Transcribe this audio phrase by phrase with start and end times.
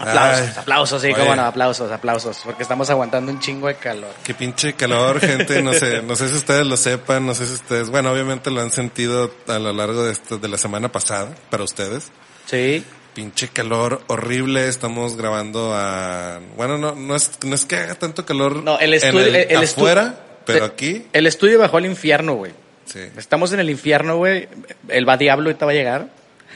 [0.00, 1.16] Aplausos, Ay, aplausos, sí, oye.
[1.20, 4.10] cómo no, aplausos, aplausos, porque estamos aguantando un chingo de calor.
[4.24, 5.62] Qué pinche calor, gente.
[5.62, 8.62] No sé, no sé si ustedes lo sepan, no sé si ustedes, bueno, obviamente lo
[8.62, 12.10] han sentido a lo largo de esto, de la semana pasada, para ustedes.
[12.46, 12.82] Sí.
[13.14, 14.68] Pinche calor horrible.
[14.68, 18.94] Estamos grabando a, bueno, no, no es, no es que haga tanto calor No, el
[18.94, 20.14] estudio, el, el estu- afuera,
[20.46, 22.52] pero aquí, El estudio bajó al infierno, güey.
[22.86, 23.00] sí.
[23.18, 24.48] Estamos en el infierno, güey.
[24.88, 26.06] El va diablo ahorita va a llegar.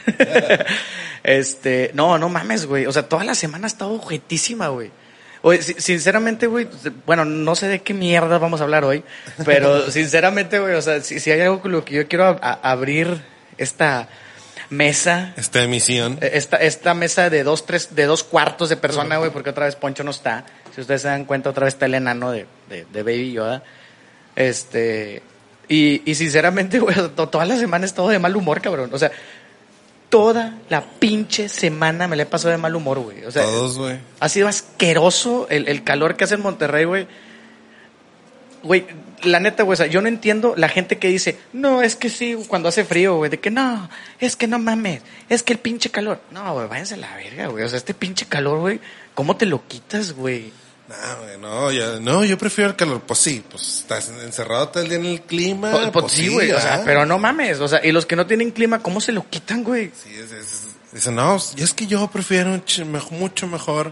[1.23, 2.85] este, no, no mames, güey.
[2.85, 4.91] O sea, toda la semana ha estado objetísima, güey.
[5.41, 6.67] Oye, si- sinceramente, güey,
[7.05, 9.03] bueno, no sé de qué mierda vamos a hablar hoy,
[9.45, 12.39] pero sinceramente, güey, o sea, si, si hay algo con lo que yo quiero a-
[12.41, 13.21] a- abrir
[13.57, 14.07] esta
[14.71, 16.17] mesa, Esta emisión.
[16.21, 19.65] eh, esta, esta mesa de dos, tres, de dos cuartos de persona, güey, porque otra
[19.65, 20.45] vez Poncho no está.
[20.73, 23.61] Si ustedes se dan cuenta, otra vez está el enano de, de, de Baby Yoda.
[24.35, 25.21] Este,
[25.67, 28.89] y, y sinceramente, güey, to- toda la semana he estado de mal humor, cabrón.
[28.91, 29.11] O sea,
[30.09, 33.23] toda la pinche semana me la he pasado de mal humor, güey.
[33.25, 33.97] O sea, Todos, güey.
[34.19, 37.07] ha sido asqueroso el, el calor que hace en Monterrey, güey.
[38.63, 38.85] Güey,
[39.23, 42.09] la neta, güey, o sea, yo no entiendo la gente que dice, no, es que
[42.09, 43.89] sí, cuando hace frío, güey, de que no,
[44.19, 46.19] es que no mames, es que el pinche calor.
[46.31, 47.63] No, güey, váyanse a la verga, güey.
[47.63, 48.79] O sea, este pinche calor, güey,
[49.13, 50.51] ¿cómo te lo quitas, güey?
[50.87, 53.01] No, no, yo, no, yo prefiero el calor.
[53.01, 55.71] Pues sí, pues estás encerrado todo el día en el clima.
[55.71, 58.27] Pues, pues sí, güey, o sea, pero no mames, o sea, y los que no
[58.27, 59.91] tienen clima, ¿cómo se lo quitan, güey?
[60.03, 62.61] Sí, es, es- dice, no, es que yo prefiero
[63.11, 63.91] mucho mejor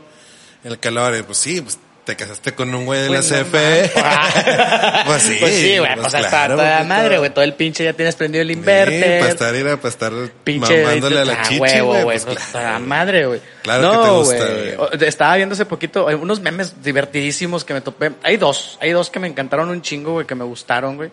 [0.64, 1.24] el calor.
[1.26, 3.91] Pues sí, pues te casaste con un güey de la Güey, no CFE.
[5.06, 5.38] pues sí.
[5.40, 6.88] Pues sí, güey, pues pues hasta claro, toda papito.
[6.90, 9.19] madre, güey, todo el pinche ya tienes prendido el Sí, inverter.
[9.19, 10.12] para estar, ir a- para estar
[10.44, 12.03] pinche mamándole a la ah, chichi, güey.
[12.03, 13.41] Pues, pues, claro, madre, güey.
[13.62, 15.08] Claro que no, te gusta, güey.
[15.08, 18.12] Estaba viendo hace poquito unos memes divertidísimos que me topé.
[18.24, 21.09] Hay dos, hay dos que me encantaron un chingo, güey, que me gustaron, güey.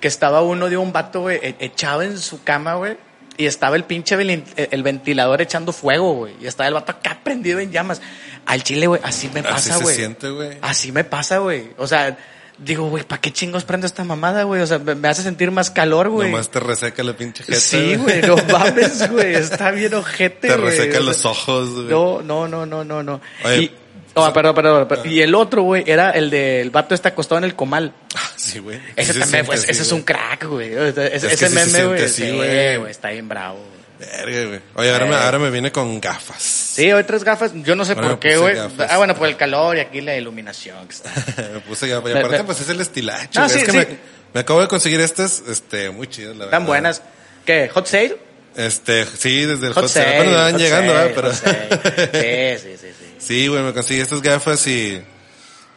[0.00, 2.96] Que estaba uno de un vato, güey, e- echado en su cama, güey.
[3.36, 6.34] Y estaba el pinche el ventilador echando fuego, güey.
[6.42, 8.02] Y estaba el vato acá prendido en llamas.
[8.46, 9.96] Al chile, güey, así me Así pasa, se güey.
[9.96, 10.58] siente, güey.
[10.62, 11.70] Así me pasa, güey.
[11.76, 12.16] O sea,
[12.58, 14.60] digo, güey, ¿para qué chingos prendo esta mamada, güey?
[14.60, 16.30] O sea, me, me hace sentir más calor, güey.
[16.30, 17.58] Nomás te reseca la pinche jeta.
[17.60, 19.34] Sí, güey, no mames, güey.
[19.34, 20.70] Está bien ojete, Te güey.
[20.70, 21.86] reseca O sea, los ojos, güey.
[21.88, 23.20] No, no, no, no, no, no.
[23.44, 23.72] Oye, y,
[24.14, 25.08] oh, perdón, perdón, perdón.
[25.10, 27.94] Y el otro, güey, era el del vato está acostado en el comal.
[28.36, 28.80] Sí, güey.
[28.96, 30.72] Ese se también, pues, así, ese es un crack, güey.
[30.74, 32.02] Ese, Es se meme, güey.
[32.04, 32.90] así, sí, güey.
[32.90, 33.58] está bien bravo.
[34.00, 34.60] Verga, güey.
[34.76, 36.42] Oye, ahora, me, ahora me viene con gafas.
[36.42, 37.52] Sí, hoy tres gafas.
[37.54, 38.54] Yo no sé Ahora me por qué, puse güey.
[38.56, 38.90] gafas.
[38.90, 40.88] Ah, bueno, por el calor y aquí la iluminación.
[40.88, 41.10] que está.
[41.52, 42.10] me puse gafas.
[42.10, 43.38] Y Ve- aparte, pues es el estilacho.
[43.40, 43.58] No, güey.
[43.58, 43.78] sí, es que sí.
[43.90, 43.98] Me,
[44.34, 46.54] me acabo de conseguir estas, este, muy chidas, la verdad.
[46.54, 47.02] Están buenas.
[47.44, 47.68] ¿Qué?
[47.74, 48.16] ¿Hot sale?
[48.56, 50.26] Este, sí, desde el Hot, sale.
[50.26, 51.14] me van hot llegando, sale, ¿verdad?
[51.14, 51.34] Pero...
[51.34, 52.58] sale.
[52.58, 53.14] Sí, sí, sí, sí.
[53.18, 55.02] Sí, güey, me conseguí estas gafas y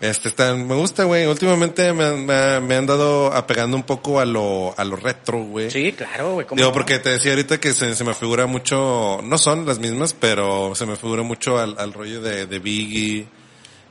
[0.10, 1.26] este están, me gusta, güey.
[1.26, 5.44] Últimamente me, han- me, me han dado apegando un poco a lo, a lo retro,
[5.44, 5.72] güey.
[5.72, 6.46] Sí, claro, güey.
[6.46, 6.74] ¿cómo Digo, no?
[6.74, 10.76] porque te decía ahorita que se, se me figura mucho, no son las mismas, pero
[10.76, 13.28] se me figura mucho al, al rollo de, de Biggie,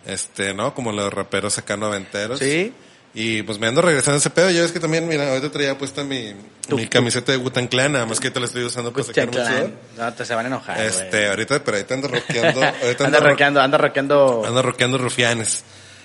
[0.06, 0.74] este, ¿no?
[0.74, 2.38] Como los raperos acá noventeros.
[2.38, 2.72] Sí.
[3.14, 4.50] Y pues me ando regresando a ese pedo.
[4.50, 6.32] Yo es que también, mira, ahorita traía puesta mi,
[6.74, 9.46] mi camiseta de Wutan Clan, nada más que te la estoy usando para sacar Clan.
[9.54, 9.70] sudor.
[9.98, 10.80] No, te se van a enojar.
[10.80, 14.42] Este, ahorita, pero ahorita ando rockeando, ahorita ando, ro- rockeando, anda rockeando.
[14.46, 15.62] ando rockeando rufianes.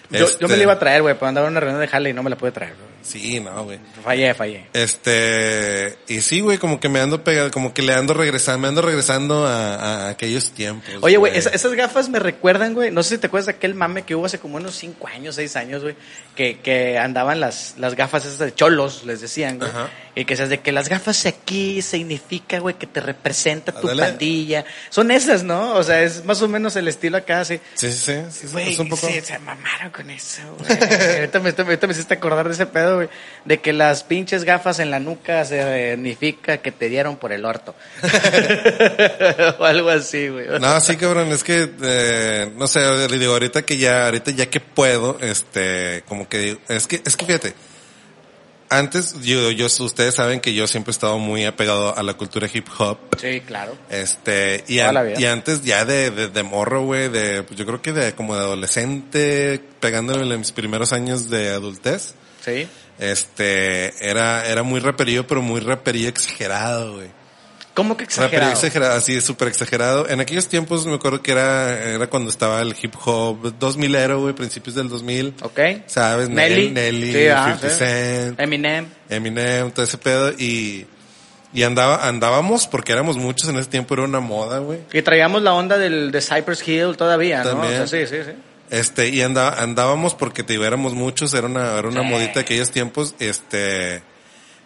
[0.09, 1.87] Yo, yo Este, me la iba a traer, güey, pero andaba en una reunión de
[1.87, 2.73] jale y no me la pude traer.
[3.07, 3.79] Sí, no, güey.
[4.03, 4.67] Fallé, fallé.
[4.73, 8.67] Este, y sí, güey, como que me ando pegando, como que le ando regresando, me
[8.67, 10.93] ando regresando a, a aquellos tiempos.
[11.01, 12.91] Oye, güey, esa- esas gafas me recuerdan, güey.
[12.91, 15.35] No sé si te acuerdas de aquel mame que hubo hace como unos 5 años,
[15.35, 15.95] 6 años, güey.
[16.35, 19.69] Que, que andaban las, las gafas esas de cholos, les decían, güey.
[19.69, 19.89] Ajá.
[20.15, 24.65] Y que seas de que las gafas aquí significa, güey, que te representa tu pandilla.
[24.89, 25.75] Son esas, ¿no?
[25.75, 27.45] O sea, es más o menos el estilo acá.
[27.45, 29.07] Sí, sí, sí, sí, sí, Güey, es un poco.
[29.07, 30.69] sí, se mamaron con eso, güey.
[31.19, 33.09] ahorita, me, ahorita me hiciste acordar de ese pedo, güey.
[33.45, 37.75] De que las pinches gafas en la nuca significa que te dieron por el orto.
[39.59, 40.47] o algo así, güey.
[40.59, 44.49] No, sí, cabrón, es que, eh, no sé, le digo, ahorita que ya, ahorita ya
[44.49, 47.53] que puedo, este, como que, es que, es que fíjate,
[48.69, 52.49] antes, yo, yo, ustedes saben que yo siempre he estado muy apegado a la cultura
[52.53, 52.97] hip hop.
[53.17, 53.77] Sí, claro.
[53.89, 58.13] Este, y, an- antes ya de, de, de morro, güey, de, yo creo que de
[58.13, 62.13] como de adolescente, pegándole en mis primeros años de adultez,
[62.43, 62.67] Sí.
[62.99, 67.17] Este, era, era muy raperío, pero muy raperío exagerado, güey.
[67.73, 68.51] ¿Cómo que exagerado?
[68.53, 70.09] exagerado, así, súper exagerado.
[70.09, 74.19] En aquellos tiempos me acuerdo que era, era cuando estaba el hip hop 2000 ero,
[74.21, 75.35] güey, principios del 2000.
[75.43, 75.59] Ok.
[75.85, 76.27] ¿Sabes?
[76.27, 76.71] Nelly.
[76.71, 77.75] Nelly, Sí, ah, 50 sí.
[77.77, 78.39] Cent.
[78.39, 78.87] Eminem.
[79.09, 80.87] Eminem, todo ese pedo y,
[81.53, 84.79] y andaba, andábamos porque éramos muchos en ese tiempo, era una moda, güey.
[84.91, 87.51] Y traíamos la onda del, de Cypress Hill todavía, ¿no?
[87.51, 87.81] También.
[87.81, 88.31] O sea, sí, sí, sí.
[88.69, 92.07] Este, y andaba, andábamos porque te éramos muchos, era una, era una Sí.
[92.09, 94.01] modita de aquellos tiempos, este,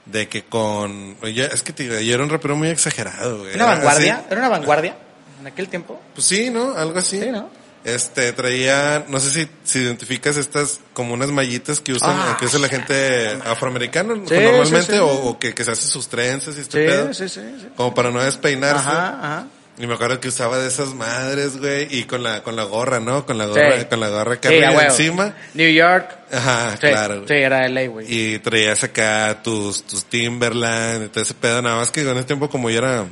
[0.06, 3.56] de que con, oye, es que te yo era un rapero muy exagerado, güey.
[3.56, 4.15] ¿Una vanguardia?
[4.15, 4.95] así- ¿Era una vanguardia
[5.39, 6.01] en aquel tiempo?
[6.15, 6.75] pues sí, ¿no?
[6.75, 7.19] Algo así.
[7.21, 7.50] Sí, ¿no?
[7.83, 12.45] Este, traía, no sé si, si identificas estas como unas mallitas que usan, Ah, que
[12.45, 15.00] usa la gente afroamericana Sí, normalmente, sí.
[15.00, 17.13] O, o que, que se hace sus trenzas y este Sí, pedo.
[17.13, 17.68] sí, sí, sí.
[17.75, 18.88] Como para no despeinarse.
[18.88, 19.47] Ajá, ajá.
[19.77, 23.00] Y me acuerdo que usaba de esas madres, güey, y con la, con la gorra,
[23.00, 23.25] ¿no?
[23.25, 23.85] Con la gorra, Sí.
[23.85, 24.89] con la gorra acá Sí, arriba a huevo.
[24.91, 25.33] encima.
[25.53, 26.18] New York.
[26.31, 28.06] Ajá, Sí, claro, sí, era LA, güey.
[28.09, 32.25] Y traías acá tus, tus Timberland y todo ese pedo, nada más que con ese
[32.25, 33.06] tiempo como yo era,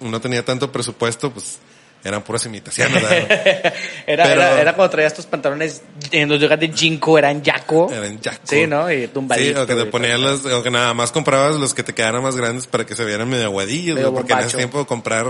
[0.00, 1.58] no tenía tanto presupuesto, pues
[2.04, 3.72] eran puras imitaciones, ¿verdad?
[4.06, 7.90] era, era, era cuando traías tus pantalones en los lugares de Jinko, eran Yaco.
[7.92, 8.40] Eran yaco.
[8.44, 8.90] Sí, ¿no?
[8.92, 9.62] Y Sí, tumbadito.
[9.62, 10.18] o que te todo.
[10.18, 13.04] los, o que nada más comprabas los que te quedaran más grandes para que se
[13.04, 15.26] vieran medio aguadillos, Medio güey, porque en ese tiempo comprar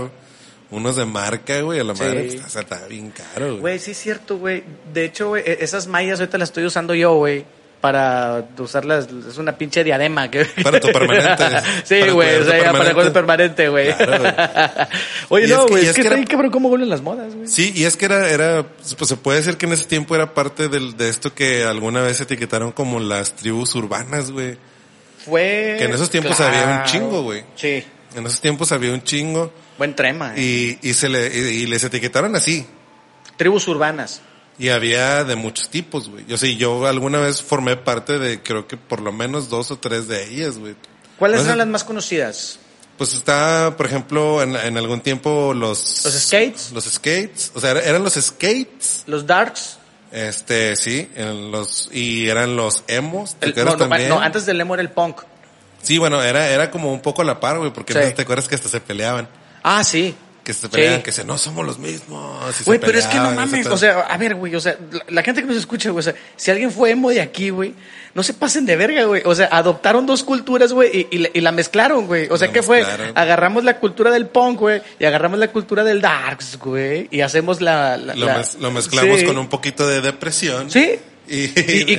[0.71, 2.03] unos de marca, güey, a la Sí.
[2.03, 3.59] madre, pues, estaba- estaba bien caro, güey.
[3.59, 4.63] Güey, sí es cierto, güey.
[4.93, 7.45] De hecho, güey, e- esas mallas ahorita las estoy usando yo, güey.
[7.81, 10.31] Para usarlas, es una pinche diadema.
[10.31, 10.43] Que...
[10.63, 11.43] Para tu permanente.
[11.83, 13.93] sí, güey, o sea, ya para el permanente, güey.
[13.93, 14.33] Claro, güey.
[15.29, 16.69] Oye, Y no, es que- güey, es, es que que está era- bien cabrón cómo
[16.69, 17.47] vuelven las modas, güey.
[17.47, 18.63] Sí, y es que era, era,
[18.97, 22.01] pues se puede decir que en ese tiempo era parte del, de esto que alguna
[22.01, 24.57] vez etiquetaron como las tribus urbanas, güey.
[25.23, 25.75] Fue...
[25.77, 26.55] Que en esos tiempos Claro.
[26.57, 27.43] había un chingo, güey.
[27.55, 27.83] Sí,
[28.15, 30.33] En esos tiempos había un chingo buen trema.
[30.35, 30.77] eh.
[30.81, 32.65] y, y se le, y, y les etiquetaron así.
[33.37, 34.21] Tribus urbanas.
[34.57, 36.25] Y había de muchos tipos, güey.
[36.27, 39.77] Yo sí, yo alguna vez formé parte de, creo que por lo menos dos o
[39.77, 40.75] tres de ellas, güey.
[41.19, 42.59] ¿Cuáles No sé- eran las más conocidas?
[42.97, 46.05] Pues está, por ejemplo, en, en algún tiempo los...
[46.05, 46.71] ¿Los skates?
[46.71, 47.51] Los skates.
[47.53, 49.03] O sea, era- eran los skates.
[49.07, 49.77] Los darks.
[50.13, 54.61] Este, sí, en los, y eran los emos, ¿te El- no, no, no, antes del
[54.61, 55.21] emo era el punk.
[55.83, 58.13] Sí, bueno, era, era como un poco a la par, güey, porque Sí.
[58.15, 59.27] te acuerdas que hasta se peleaban.
[59.67, 60.15] Ah, sí.
[60.43, 61.01] Que se Sí.
[61.03, 62.39] que se, no somos los mismos.
[62.65, 65.23] Güey, pero es que no mames, o sea, a ver, güey, o sea, la, la
[65.23, 67.73] gente que nos escucha, güey, o sea, si alguien fue emo de aquí, güey,
[68.13, 69.23] no se pasen de verga, güey.
[69.25, 72.27] O sea, adoptaron dos culturas, güey, y, y la- y la mezclaron, güey.
[72.29, 72.85] O sea, La ¿qué fue?
[73.15, 77.59] Agarramos la cultura del punk, güey, y agarramos la cultura del darks, güey, y hacemos
[77.59, 77.97] la...
[77.97, 79.25] la- lo, mez- lo mezclamos Sí.
[79.25, 80.69] con un poquito de depresión.
[80.69, 80.99] Sí.
[81.27, 81.97] Y, Y, y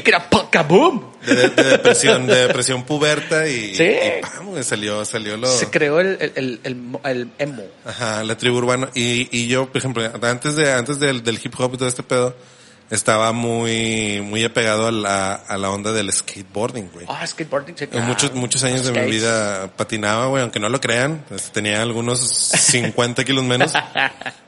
[1.27, 3.85] de, de depresión, de depresión puberta y, Sí.
[3.85, 7.65] y pam, salió, salió lo, Se creó el, el, el, el emo.
[7.85, 8.89] ajá, la tribu urbana.
[8.95, 12.03] Y, y yo, por ejemplo, antes de, antes del, del hip hop y todo este
[12.03, 12.37] pedo,
[12.91, 17.07] estaba muy, muy apegado a la, a la onda del skateboarding, güey.
[17.09, 18.07] Ah, skateboarding, sí, En claro.
[18.07, 21.25] muchos, muchos años de mi vida patinaba, güey, aunque no lo crean.
[21.31, 23.73] Este, Tenía algunos 50 kilos menos.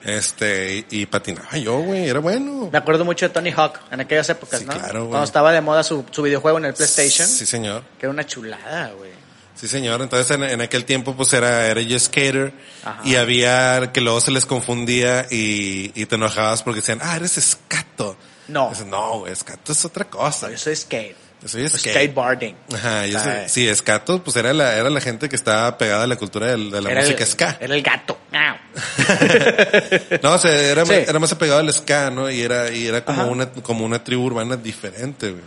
[0.04, 2.68] Este, y, y patinaba yo, güey, era bueno.
[2.72, 4.72] Me acuerdo mucho de Tony Hawk en aquellas épocas, Sí, ¿no?
[4.72, 5.10] claro, güey.
[5.10, 7.82] Cuando estaba de moda su, su videojuego en el PlayStation, Sí, señor.
[7.98, 9.10] que era una chulada, güey.
[9.54, 10.00] Sí, señor.
[10.00, 12.52] Entonces, en, en aquel tiempo, pues era, era yo skater.
[12.84, 13.00] Ajá.
[13.04, 17.36] Y había que luego se les confundía y, y te enojabas porque decían, ah, eres
[17.38, 18.16] escato.
[18.48, 18.70] No.
[18.70, 20.50] Dices, no, güey, escato es otra cosa.
[20.50, 21.16] Yo soy skate.
[21.42, 21.94] Yo soy skate.
[21.94, 22.56] Skateboarding.
[22.74, 26.06] Ajá, yo soy- sí, escato, pues era la, era la gente que estaba pegada a
[26.06, 27.56] la cultura de la Era música el, ska.
[27.60, 28.18] Era el gato.
[30.22, 30.92] No, o sea, era, Sí.
[30.92, 32.30] más- era más apegado al ska, ¿no?
[32.30, 33.30] Y era, y era como Ajá.
[33.30, 35.42] una, como una tribu urbana diferente, güey.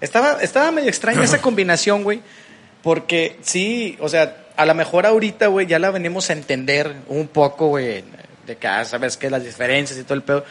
[0.00, 2.22] Estaba, estaba medio extraña esa combinación, güey.
[2.82, 7.28] Porque sí, o sea, a lo mejor ahorita, güey, ya la venimos a entender un
[7.28, 8.04] poco, güey,
[8.46, 10.44] de que, ah, sabes qué, las diferencias y todo el pedo.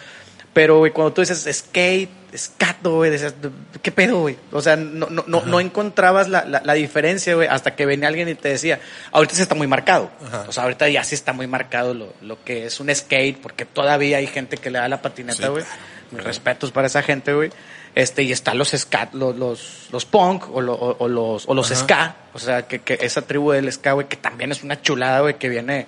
[0.53, 3.33] Pero, güey, cuando tú dices skate, skato, güey, decías,
[3.81, 4.37] ¿qué pedo, güey?
[4.51, 8.07] O sea, no, no, no, no encontrabas la, la, la diferencia, güey, hasta que venía
[8.07, 8.79] alguien y te decía,
[9.11, 10.11] ahorita sí está muy marcado.
[10.25, 10.45] Ajá.
[10.47, 13.65] O sea, ahorita ya sí está muy marcado lo, lo que es un skate, porque
[13.65, 15.63] todavía hay gente que le da la patineta, Sí, güey.
[15.63, 15.79] claro.
[16.11, 17.49] Mis respetos para esa gente, güey.
[17.95, 21.53] Este, y están los scat, los, los, los punk o, lo- o- o los, o
[21.55, 21.81] los Ajá.
[21.81, 22.15] ska.
[22.33, 25.37] O sea, que, que esa tribu del ska, güey, que también es una chulada, güey,
[25.39, 25.87] que viene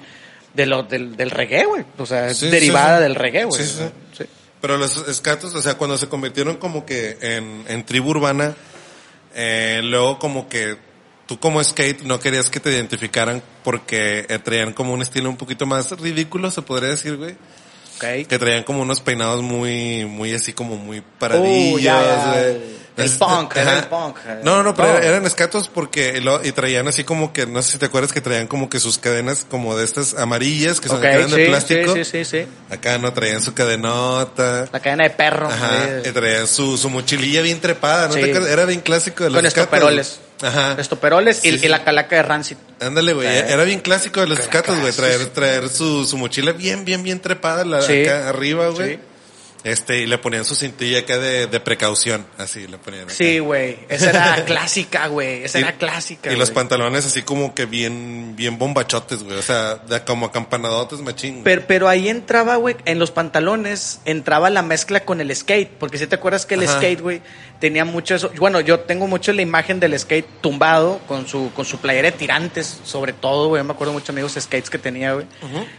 [0.56, 1.84] de lo, del, del reggae, güey.
[1.98, 3.04] O sea, es Sí, derivada sí.
[3.04, 3.64] del reggae, güey.
[3.64, 3.84] Sí.
[4.18, 4.26] Sí.
[4.66, 8.56] Pero los escatos, o sea, cuando se convirtieron como que en, en tribu urbana,
[9.36, 10.76] eh, luego como que
[11.28, 15.38] tú como skate no querías que te identificaran porque eh, traían como un estilo un
[15.38, 17.36] poquito más ridículo, se podría decir, güey.
[18.26, 21.04] Que traían como unos peinados muy, muy así como muy
[21.44, 21.78] Uh,
[22.32, 22.58] güey.
[22.98, 23.80] El- punk, era ajá.
[23.80, 24.18] el punk.
[24.44, 27.78] No, no, pero eran escatos porque, lo- y traían así como que, no sé si
[27.78, 31.04] te acuerdas que traían como que sus cadenas como de estas amarillas que son Ok,
[31.04, 31.94] que eran de plástico.
[31.96, 32.48] sí, sí, sí, sí.
[32.74, 34.68] Acá no traían su cadenota.
[34.72, 35.48] La cadena de perro.
[35.48, 38.22] Ajá, eh, y traían su, su mochililla bien trepada, ¿no Sí.
[38.22, 38.50] te acuerdas?
[38.52, 39.74] Era bien clásico de los con escatos.
[39.74, 40.20] estoperoles.
[40.42, 40.76] Ajá.
[40.80, 42.58] Estoperoles y, Sí, y la calaca de Rancid.
[42.82, 43.28] Ándale, güey.
[43.28, 43.46] Eh.
[43.50, 44.92] Era bien clásico de los escatos, güey.
[44.92, 49.00] Traer, traer su, su mochila bien, bien, bien trepada la, acá arriba, güey.
[49.66, 52.26] Este, y le ponían su cintilla acá de, de precaución.
[52.38, 53.06] Así le ponían.
[53.06, 53.14] acá.
[53.16, 53.80] Sí, güey.
[53.90, 55.44] Esa era clásica, güey.
[55.44, 56.32] Esa Y- era clásica.
[56.32, 59.38] Y los pantalones así como que bien, bien bombachotes, güey.
[59.38, 61.42] O sea, de, como acampanadotes machín.
[61.44, 65.72] Pero, pero ahí entraba, güey, en los pantalones entraba la mezcla con el skate.
[65.80, 66.78] Porque si te acuerdas que el Ajá.
[66.78, 67.22] skate, güey,
[67.60, 68.32] tenía mucho eso.
[68.38, 72.18] Bueno, yo tengo mucho la imagen del skate tumbado con su, con su playera de
[72.18, 73.64] tirantes, sobre todo, güey.
[73.64, 75.26] Me acuerdo mucho amigos skates que tenía, güey.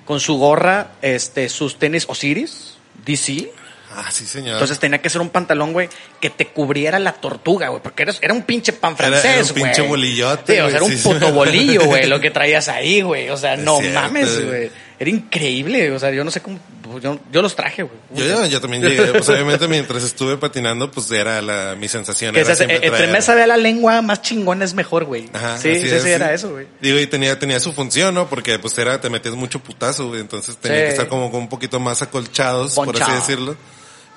[0.04, 2.74] Con su gorra, este, sus tenis Osiris,
[3.04, 3.52] DC.
[3.94, 4.54] Ah, sí, señor.
[4.54, 5.88] Entonces tenía que ser un pantalón, güey,
[6.20, 9.50] que te cubriera la tortuga, güey, porque era, era un pinche pan Era- era francés,
[9.50, 9.64] un güey.
[9.72, 12.68] pinche bolillote, Sí, o güey, sea, era un sí, puto bolillo, güey, lo que traías
[12.68, 13.30] ahí, güey.
[13.30, 14.46] O sea, no cierto, mames, güey.
[14.46, 14.70] güey.
[14.98, 16.58] Era increíble, o sea, yo no sé cómo,
[17.02, 17.94] yo, yo los traje, güey.
[18.14, 22.32] yo, yo, yo también llegué, pues obviamente mientras estuve patinando, pues era la, mi sensación.
[22.34, 25.28] Que era se- entre traer- más sabe la lengua, más chingón es mejor, güey.
[25.34, 26.66] Ajá, sí, sí, es, sí, era eso, güey.
[26.80, 28.26] Digo, y tenía, tenía su función, ¿no?
[28.28, 30.20] Porque pues era, te metías mucho putazo, güey.
[30.22, 30.84] Entonces tenía Sí.
[30.84, 33.54] que estar como, como un poquito más acolchados, por así decirlo.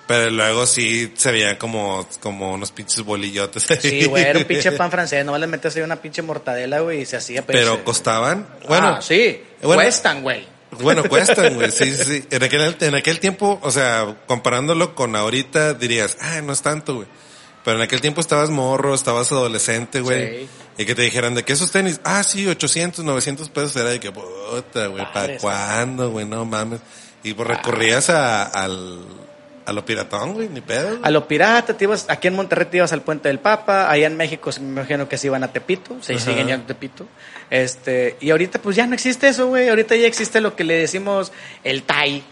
[0.09, 3.61] Pero luego sí se veían como, como unos pinches bolillotes.
[3.79, 7.01] Sí, güey, era un pinche pan francés, no le metes ahí una pinche mortadela, güey,
[7.01, 8.47] y se hacía Pero pinche- costaban.
[8.67, 9.83] Bueno, Ah, sí, bueno.
[9.83, 10.47] cuestan, güey.
[10.81, 11.69] Bueno, cuestan, güey.
[11.69, 12.25] Sí, sí.
[12.31, 16.95] En aquel, en aquel tiempo, o sea, comparándolo con ahorita, dirías, ah, no es tanto,
[16.95, 17.07] güey.
[17.63, 20.39] Pero en aquel tiempo estabas morro, estabas adolescente, güey.
[20.39, 20.49] Sí.
[20.79, 23.99] Y que te dijeran de que esos tenis, ah, sí, 800, 900 pesos, era de
[23.99, 26.25] que, puta, güey, ¿para cuándo, güey?
[26.25, 26.79] No mames.
[27.23, 29.01] Y pues recurrías a, al,
[29.69, 30.87] a lo piratón, güey, ni pedo.
[30.89, 30.99] güey.
[31.03, 34.07] A lo pirata, te ibas, aquí en Monterrey te ibas al Puente del Papa, allá
[34.07, 36.25] en México me imagino que se iban a Tepito, se Ajá.
[36.25, 37.07] siguen yendo a Tepito.
[37.49, 40.75] Este, y ahorita pues ya no existe eso, güey, ahorita ya existe lo que le
[40.75, 41.31] decimos
[41.63, 41.83] el.
[41.89, 42.23] Ajá,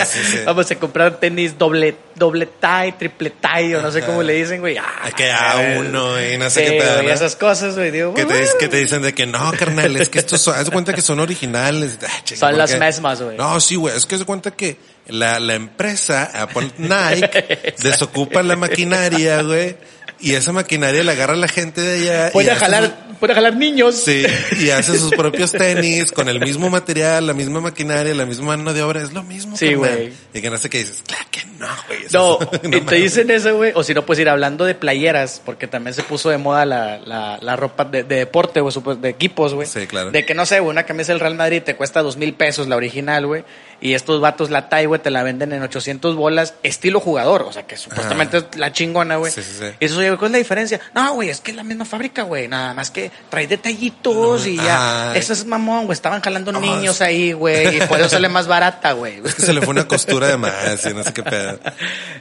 [0.00, 0.38] así sí.
[0.46, 4.60] Vamos a comprar tenis doble, doble tie, triple tie, o no sé cómo le dicen,
[4.60, 4.76] güey.
[4.78, 7.10] Ah, Que a uno, y no sé sí, qué pedo, ¿no?
[7.10, 10.18] esas cosas, güey, digo, Que te, que te dicen de que no, carnal, es que
[10.20, 11.98] estos son, haz de cuenta que son originales.
[12.02, 12.80] Ah, Son ¿por las qué?
[12.80, 13.36] mismas, güey.
[13.36, 14.76] No, sí, güey, es que haz de cuenta que
[15.08, 19.76] la, la empresa, Apple Nike, desocupa la maquinaria, güey,
[20.20, 22.32] y esa maquinaria la agarra la gente de allá.
[22.32, 23.96] puede jalar, puede jalar niños.
[23.96, 24.24] sí,
[24.60, 28.72] y hace sus propios tenis con el mismo material, la misma maquinaria, la misma mano
[28.72, 30.12] de obra, es lo mismo, Sí, güey.
[30.34, 32.00] Y que no sé qué dices, claro que no, güey.
[32.12, 33.72] No, es- y te dicen eso, güey.
[33.74, 36.98] O si no, pues ir hablando de playeras, porque también se puso de moda la,
[36.98, 39.66] la, la ropa de, de deporte, güey, de equipos, güey.
[39.66, 40.10] Sí, claro.
[40.10, 42.68] De que no sé, güey, una camisa del Real Madrid te cuesta dos mil pesos,
[42.68, 43.44] la original, güey.
[43.82, 47.42] Y estos vatos la TAI, güey, te la venden en 800 bolas, estilo jugador.
[47.42, 49.32] O sea, que supuestamente es la chingona, güey.
[49.32, 49.64] Sí, sí, sí.
[49.80, 50.80] Y eso, güey, ¿cuál es la diferencia?
[50.94, 52.46] No, güey, es que es la misma fábrica, güey.
[52.46, 55.12] Nada más que trae detallitos y ya.
[55.12, 55.18] Ay.
[55.18, 55.94] Eso es mamón, güey.
[55.94, 57.78] Estaban jalando niños ahí, güey.
[57.78, 59.20] Y por eso sale más barata, güey.
[59.24, 61.58] Es que se le fue una costura de más y no sé qué pedo.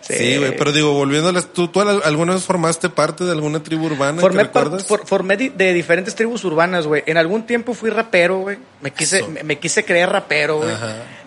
[0.01, 0.13] Sí.
[0.17, 3.31] Sí, güey, pero digo, volviendo a las, ¿tú, tú al- alguna vez formaste parte de
[3.31, 4.85] alguna tribu urbana Formé, que recuerdas?
[4.87, 7.03] for- formé de diferentes tribus urbanas, güey.
[7.05, 8.57] En algún tiempo fui rapero, güey.
[8.81, 10.71] Me quise, me, me quise creer rapero, güey.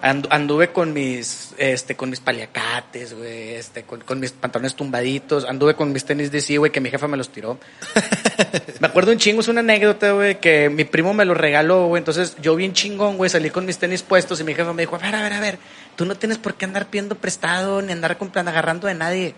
[0.00, 5.44] Anduve con mis, este, con mis paliacates, güey, este, con, con mis pantalones tumbaditos.
[5.44, 7.58] Anduve con mis tenis de sí, güey, que mi jefa me los tiró.
[8.80, 12.00] me acuerdo un chingo, es una anécdota, güey, que mi primo me los regaló, güey.
[12.00, 14.96] Entonces yo bien chingón, güey, salí con mis tenis puestos y mi jefa me dijo,
[14.96, 15.58] a ver, a ver, a ver,
[15.96, 19.34] tú no tienes por qué andar pidiendo prestado ni andar comprando, agarrando de nadie.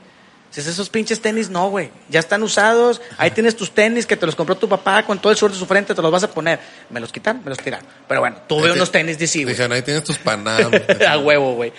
[0.51, 1.91] Si es esos pinches tenis, no, güey.
[2.09, 3.01] Ya están usados.
[3.19, 5.59] Ahí tienes tus tenis que te los compró tu papá con todo el suerte de
[5.59, 6.61] su frente, te los vas a poner.
[6.91, 7.85] Me los quitaron, me los tiraron.
[8.07, 9.47] Pero bueno, tuve Ahí te- unos tenis DC, güey.
[9.55, 10.71] Dijeron, ahí tienes tus Panam.
[11.09, 11.73] a huevo, güey.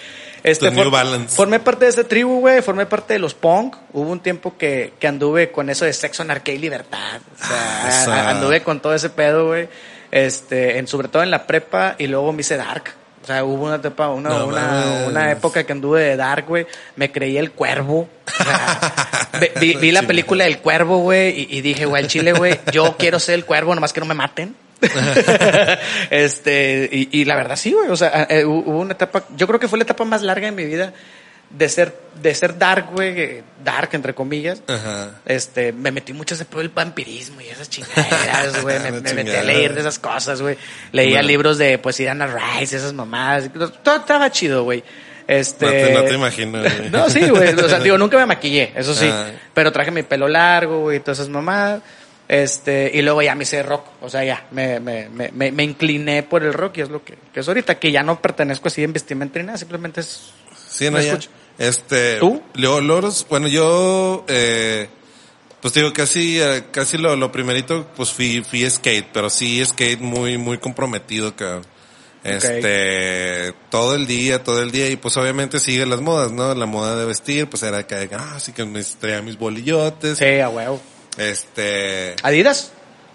[0.43, 1.33] Este, Tus New Balance.
[1.35, 2.61] Formé parte de esta tribu, güey.
[2.61, 3.77] Formé parte de los punk.
[3.93, 7.21] Hubo un tiempo que, que anduve con eso de sexo, anarquía y libertad.
[7.33, 8.29] O sea, Ah, esa.
[8.29, 9.69] anduve con todo ese pedo, güey.
[10.11, 12.93] Este, en, sobre todo en la prepa y luego me hice dark.
[13.25, 16.67] O sea, hubo una etapa, una, No una, una época que anduve de dark, güey.
[16.95, 18.07] Me creí el cuervo.
[18.27, 22.33] O sea, vi, vi- la película del cuervo, güey, y, y dije, güey, al chile,
[22.33, 24.55] güey, yo quiero ser el cuervo, nomás que no me maten.
[26.11, 27.89] este, y, y la verdad sí, güey.
[27.89, 30.51] O sea, eh, hubo una etapa, yo creo que fue la etapa más larga de
[30.51, 30.93] mi vida
[31.57, 34.61] de ser, de ser dark, güey, eh, dark entre comillas.
[34.67, 35.21] Ajá.
[35.25, 38.79] Este, me metí mucho ese del vampirismo y esas chingaderas, güey.
[38.79, 40.57] Me, metí a leer de esas cosas, güey.
[40.91, 41.27] Leía Bueno.
[41.27, 43.49] libros de pues Diana Rice, esas mamadas.
[43.83, 44.83] Todo estaba chido, güey.
[45.27, 45.65] Este.
[45.65, 46.89] No te, no te imagino, güey.
[46.91, 47.53] No, sí, güey.
[47.53, 49.09] O sea, digo, nunca me maquillé, eso sí.
[49.11, 49.31] Ah.
[49.53, 51.81] Pero traje mi pelo largo, güey, todas esas mamadas.
[52.27, 55.63] Este, y luego ya me hice rock, o sea, ya me, me, me, me, me
[55.63, 58.67] incliné por el rock y es lo que, que es ahorita, que ya no pertenezco
[58.67, 60.31] así en vestimenta ni nada, simplemente es...
[60.67, 61.19] Sí, no, ya.
[61.57, 62.41] Este, ¿Tú?
[62.55, 64.89] Luego, Loros, bueno, yo, eh,
[65.61, 69.99] pues digo, casi, eh, casi lo, lo primerito, pues fui, fui skate, pero sí skate
[70.01, 71.65] muy, muy comprometido, cabrón.
[72.23, 76.53] Este, todo el día, todo el día, y pues obviamente sigue las modas, ¿no?
[76.55, 80.17] La moda de vestir, pues era que, ah, sí que me traía mis bolillotes.
[80.17, 80.81] Sí, a huevo.
[81.17, 82.71] Este, ¿Adidas?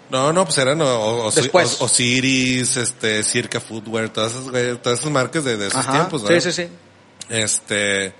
[0.09, 1.77] no, no, pues eran o, o- o- Después.
[1.81, 5.91] o- Osiris, este, Circa Footwear, todas esas, todas esas marcas de, de esos Ajá.
[5.91, 6.41] tiempos, sí, ¿verdad?
[6.41, 6.67] sí, sí.
[7.29, 8.13] Este,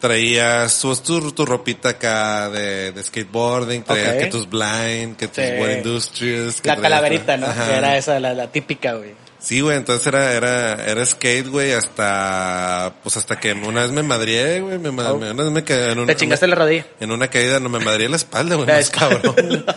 [0.00, 4.18] traías tu, tu, tu ropita acá de, de skateboarding, traías Ok.
[4.20, 5.50] que tus blind, que tus Sí.
[5.60, 6.60] War Industries.
[6.60, 7.46] que La traías- calaverita, ¿no?
[7.54, 9.14] Que era esa, la, la típica, güey.
[9.40, 14.02] Sí, güey, entonces era, era, era skate, güey, hasta, pues hasta que una vez me
[14.02, 15.16] madrié, güey, me, Oh.
[15.18, 16.86] me- una vez me quedé en una, Te chingaste la rodilla.
[17.00, 19.64] en una caída, no me madrié la espalda, güey, más cabrón.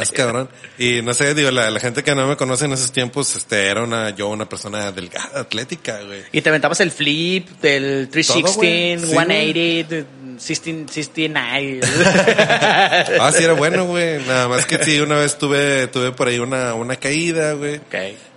[0.00, 0.48] Es cabrón.
[0.78, 3.66] Y no sé, digo, la, la gente que no me conoce en esos tiempos, este,
[3.68, 6.22] era una, yo una persona delgada, atlética, güey.
[6.32, 8.98] Y te aventabas el flip del 316, güey.
[8.98, 10.06] Sí, 180,
[10.46, 11.80] 16, 69.
[13.20, 14.18] Ah, sí, era bueno, güey.
[14.26, 17.80] Nada más que sí, una vez tuve, tuve por ahí una, una caída, güey.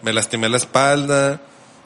[0.01, 1.41] Me lastimé la espalda.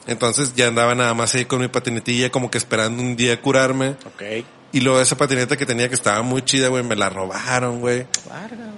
[0.06, 3.90] Entonces ya andaba nada más ahí con mi patinetilla como que esperando un día curarme.
[4.06, 4.44] Ok.
[4.72, 8.06] Y luego esa patineta que tenía que estaba muy chida, güey, me la robaron, güey.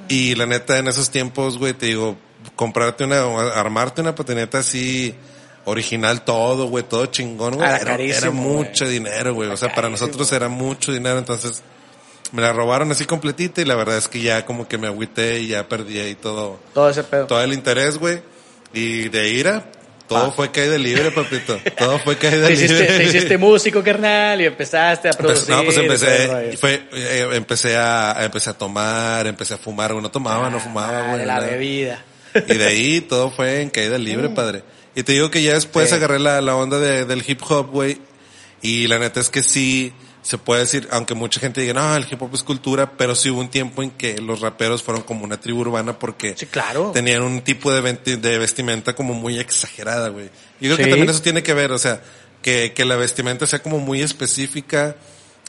[0.08, 2.16] Y la neta, en esos tiempos, güey, te digo,
[2.56, 3.20] comprarte una,
[3.54, 5.14] armarte una patineta así,
[5.64, 7.69] original todo, güey, todo chingón, güey.
[7.69, 9.49] Era, era mucho dinero, güey.
[9.50, 11.62] O sea, para nosotros era mucho dinero, entonces
[12.33, 15.40] me la robaron así completita y la verdad es que ya como que me agüité
[15.40, 17.26] y ya perdí ahí todo, Todo ese pedo.
[17.26, 18.21] todo el interés, güey.
[18.75, 19.71] Y de ira,
[20.09, 20.33] todo Ah.
[20.35, 21.59] fue caída libre, papito.
[21.78, 22.85] Todo fue caída Te libre.
[22.87, 25.54] te hiciste músico, carnal, y empezaste a producir.
[25.54, 30.11] no, pues empecé, fue, eh, empecé a, empecé a tomar, empecé a fumar, güey, no
[30.11, 31.21] tomaba, no fumaba, Ah, güey.
[31.21, 31.47] de la nada.
[31.49, 32.04] bebida.
[32.35, 34.64] Y de ahí todo fue en caída libre, padre.
[34.94, 35.94] Y te digo que ya después Sí.
[35.94, 37.99] agarré la, la onda de, del hip hop, güey.
[38.61, 42.06] Y la neta es que sí, se puede decir, aunque mucha gente diga, no, el
[42.08, 45.25] hip hop es cultura, pero sí hubo un tiempo en que los raperos fueron como
[45.25, 46.92] una tribu urbana porque Sí, claro.
[46.94, 50.26] tenían un tipo de, de vestimenta como muy exagerada, güey.
[50.61, 50.84] Yo creo Sí.
[50.84, 52.02] que también eso tiene que ver, o sea,
[52.42, 54.94] que, que la vestimenta sea como muy específica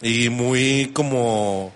[0.01, 1.71] y muy como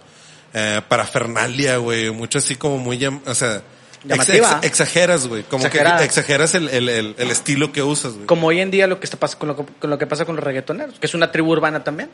[0.53, 3.61] eh, parafernalia, güey, mucho así como muy, o sea,
[4.07, 4.57] Llamativa.
[4.57, 5.99] ex- exageras, güey, como Exagerada.
[5.99, 8.25] que exageras el, el, el, el estilo que usas, güey.
[8.25, 10.35] Como hoy en día lo que está con lo, que- con lo que pasa con
[10.35, 12.09] los reggaetoneros, que es una tribu urbana también.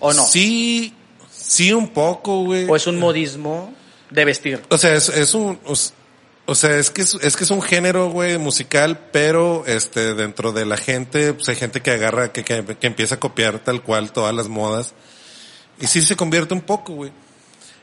[0.00, 0.24] ¿O no?
[0.24, 0.94] Sí,
[1.30, 2.66] sí un poco, güey.
[2.68, 3.72] ¿O es un modismo
[4.10, 4.62] de vestir?
[4.68, 5.58] O sea, es, es un,
[6.46, 10.52] o, sea, es que es, es que es un género, güey, musical, pero este, dentro
[10.52, 13.82] de la gente, pues hay gente que agarra, que, que, que empieza a copiar tal
[13.82, 14.94] cual todas las modas.
[15.80, 17.12] Y sí se convierte un poco, güey.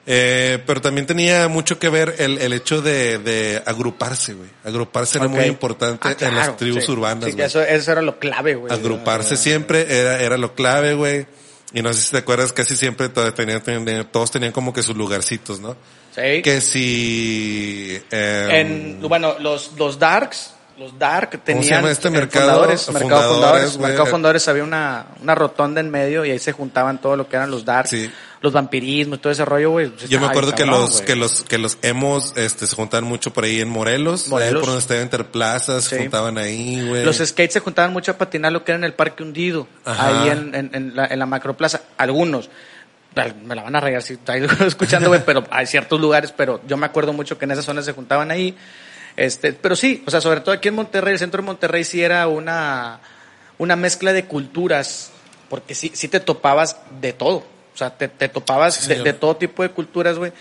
[0.08, 4.50] Eh, pero también tenía mucho que ver el, el hecho de, de agruparse, güey.
[4.64, 6.92] Agruparse era muy importante Ah, en las tribus sí.
[6.92, 8.72] urbanas, Sí, eso, eso era lo clave, güey.
[8.72, 11.26] Agruparse Ah, siempre era, era lo clave, güey.
[11.74, 14.84] Y no sé si te acuerdas, casi siempre todos tenían, tenían- todos tenían como que
[14.84, 15.76] sus lugarcitos, ¿no?
[16.16, 16.42] Sí.
[16.44, 18.00] Que si...
[18.12, 21.64] eh, En, bueno, los, los Darks, los Dark tenían...
[21.64, 22.48] se llama este mercado?
[22.48, 23.78] Fundadores, mercado Fundadores.
[23.78, 27.36] Mercado Fundadores había una, una rotonda en medio y ahí se juntaban todo lo que
[27.36, 27.90] eran los Darks.
[27.90, 28.12] Sí.
[28.42, 29.90] Los vampirismos, todo ese rollo, güey.
[29.90, 33.34] pues, Yo me acuerdo que los, que los, que los emos, este, se juntaban mucho
[33.34, 34.28] por ahí en Morelos.
[34.28, 34.54] Morelos.
[34.54, 36.02] Ahí por donde estaba Interplaza, se Sí.
[36.04, 37.04] juntaban ahí, güey.
[37.06, 40.08] Los skates se juntaban mucho a patinar lo que era en el Parque Hundido, Ajá.
[40.24, 41.82] ahí en, en, en la, en la macroplaza.
[41.98, 42.50] Algunos,
[43.46, 44.36] me la van a regar si está
[44.68, 47.86] escuchando, güey, pero hay ciertos lugares, pero yo me acuerdo mucho que en esas zonas
[47.86, 48.56] se juntaban ahí.
[49.18, 52.02] Este, pero sí, o sea, sobre todo aquí en Monterrey, el centro de Monterrey sí
[52.02, 53.00] era una,
[53.58, 55.12] una mezcla de culturas,
[55.50, 57.38] porque sí, sí te topabas de todo.
[57.74, 60.32] O sea, te, te topabas Sí, de, todo tipo de culturas, güey.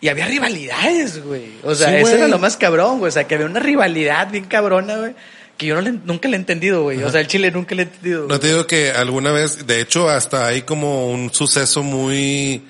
[0.00, 1.52] Y había rivalidades, güey.
[1.62, 2.14] O sea, Sí, eso güey.
[2.18, 3.08] era lo más cabrón, güey.
[3.08, 5.14] O sea, que había una rivalidad bien cabrona, güey.
[5.56, 7.02] Que yo no le- nunca le he entendido, güey.
[7.02, 8.26] O sea, el Chile nunca le he entendido.
[8.28, 12.62] No te digo que alguna vez, de hecho, hasta hay como un suceso muy,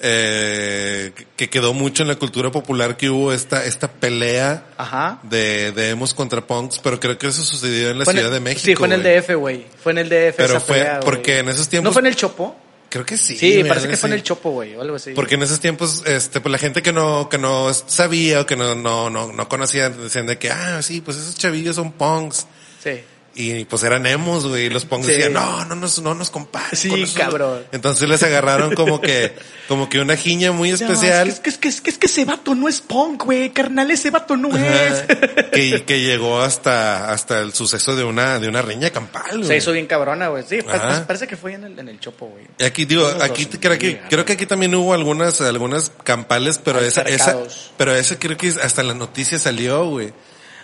[0.00, 5.20] eh, que quedó mucho en la cultura popular que hubo esta, esta pelea Ajá.
[5.22, 8.40] de, de emos contra punks, pero creo que eso sucedió en la Ciudad el- de
[8.40, 8.62] México.
[8.64, 9.02] Sí, fue en el.
[9.02, 9.66] DF, güey.
[9.82, 12.06] Fue en el DF Pero esa fue pelea, porque en esos tiempos- ¿No fue en
[12.06, 12.56] el Chopo?
[12.88, 13.36] Creo que sí.
[13.36, 15.10] Sí, parece que fue en el Chopo, güey, o algo así.
[15.12, 18.54] Porque en esos tiempos, este, pues la gente que no, que no sabía o que
[18.56, 22.46] no, no, no, no conocía, decían de que, ah, sí, pues esos chavillos son punks.
[22.82, 23.00] Sí.
[23.38, 24.64] Y pues eran emos, güey.
[24.64, 25.12] Y los pongos Sí.
[25.12, 26.74] decían, no, no nos, no nos comparen.
[26.74, 27.18] Sí, con eso".
[27.18, 27.64] cabrón.
[27.70, 29.34] Entonces les agarraron como que,
[29.68, 31.26] como que una jiña muy especial.
[31.28, 33.50] No, es, que, es, que, es, que, es que ese vato no es punk, güey.
[33.50, 35.04] Carnal, ese vato no es.
[35.56, 39.44] Que, que llegó hasta, hasta el suceso de una, de una riña campal, güey.
[39.46, 40.44] Se hizo bien cabrona, güey.
[40.46, 41.06] Sí, pa- Ajá.
[41.06, 42.44] parece que fue en el, en el Chopo, güey.
[42.58, 45.90] Y Aquí digo, Unos aquí dos creo que, creo que aquí también hubo algunas, algunas
[46.04, 47.36] campales, pero esa, esa,
[47.78, 50.12] pero esa creo que hasta en la noticia salió, güey.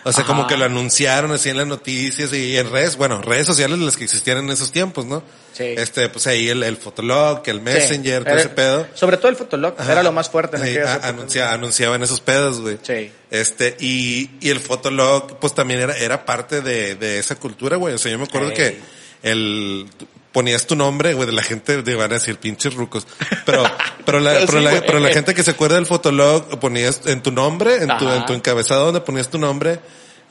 [0.05, 3.45] O sea, como que lo anunciaron así en las noticias y en redes, bueno, redes
[3.47, 5.23] sociales las que existían en esos tiempos, ¿no?
[5.53, 5.63] Sí.
[5.77, 8.23] Este, pues ahí el, el Fotolog, el Messenger, Sí.
[8.25, 8.87] todo Era- ese pedo.
[8.95, 9.91] Sobre todo el Fotolog, Ajá.
[9.91, 11.09] era lo más fuerte en Sí, aquellas a- épocas.
[11.11, 12.79] anuncia- anunciaban esos pedos, güey.
[12.81, 13.11] Sí.
[13.31, 17.93] Este, y, y el Fotolog, pues también era, era parte de, de esa cultura, güey.
[17.93, 18.55] O sea, yo me acuerdo Sí.
[18.55, 18.79] que
[19.23, 19.87] el,
[20.33, 23.07] ponías tu nombre, güey, de la gente, de, van a decir pinches rucos.
[23.45, 23.63] Pero,
[24.05, 27.01] pero la, Pero pero, sí, la, pero la gente que se acuerda del Fotolog, ponías
[27.05, 28.17] en tu nombre, en tu, Ajá.
[28.17, 29.79] en tu encabezado donde ponías tu nombre,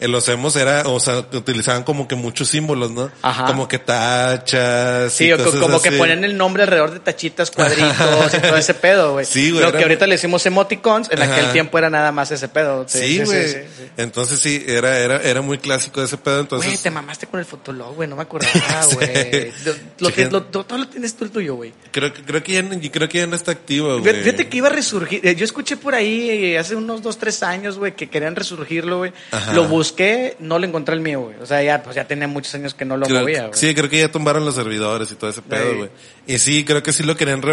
[0.08, 3.10] los emos era, o sea, utilizaban como que muchos símbolos, ¿no?
[3.22, 3.46] Ajá.
[3.46, 5.12] Como que tachas.
[5.12, 8.74] Sí, y cosas como que ponían el nombre alrededor de tachitas, cuadritos y todo ese
[8.74, 9.24] pedo, güey.
[9.26, 12.30] Sí, güey, Lo era- que ahorita le decimos emoticons, en aquel tiempo era nada más
[12.30, 12.84] ese pedo.
[12.88, 13.48] Sí, güey.
[13.48, 13.84] sí, sí.
[13.96, 16.68] Entonces sí, era, era, era muy clásico ese pedo, entonces.
[16.70, 18.52] Güey, te mamaste con el fotolog, güey, no me acordaba,
[18.94, 19.52] güey.
[19.64, 20.14] Lo, lo, Sí.
[20.14, 21.72] que- lo- todo lo tienes tú el tuyo, güey.
[21.90, 24.14] Creo que, creo que ya, no- creo que ya no está activo, güey.
[24.22, 25.26] Fíjate que iba a resurgir.
[25.26, 28.98] eh, Yo escuché por ahí eh, hace unos dos, tres años, güey, que querían resurgirlo,
[28.98, 29.12] güey.
[29.30, 29.52] Ajá.
[29.52, 29.91] Lo busqué,
[30.40, 31.36] no lo encontré el mío, güey.
[31.40, 33.58] O sea, ya, pues ya tenía muchos años que no lo Creo- movía, güey.
[33.58, 35.90] sí, creo que ya tumbaron los servidores y todo ese pedo, güey.
[36.26, 37.52] Y sí, creo que sí lo querían re-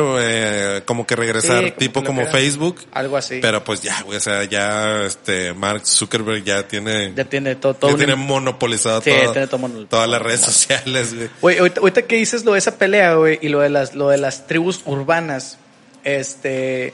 [0.78, 2.80] eh, como que regresar, Sí, como tipo que como Facebook.
[2.92, 3.40] Algo así.
[3.42, 7.74] Pero pues ya, güey, o sea, ya este Mark Zuckerberg ya tiene, ya tiene todo,
[7.74, 11.30] todo ya un- tiene monopolizado Sí, todo- tiene todo todas las redes sociales, güey.
[11.42, 14.10] Güey, ahorita, ahorita que dices lo de esa pelea, güey, y lo de las, lo
[14.10, 15.58] de las tribus urbanas,
[16.04, 16.94] este,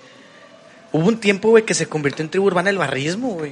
[0.92, 3.52] hubo un tiempo, güey, que se convirtió en tribu urbana el barrismo, güey.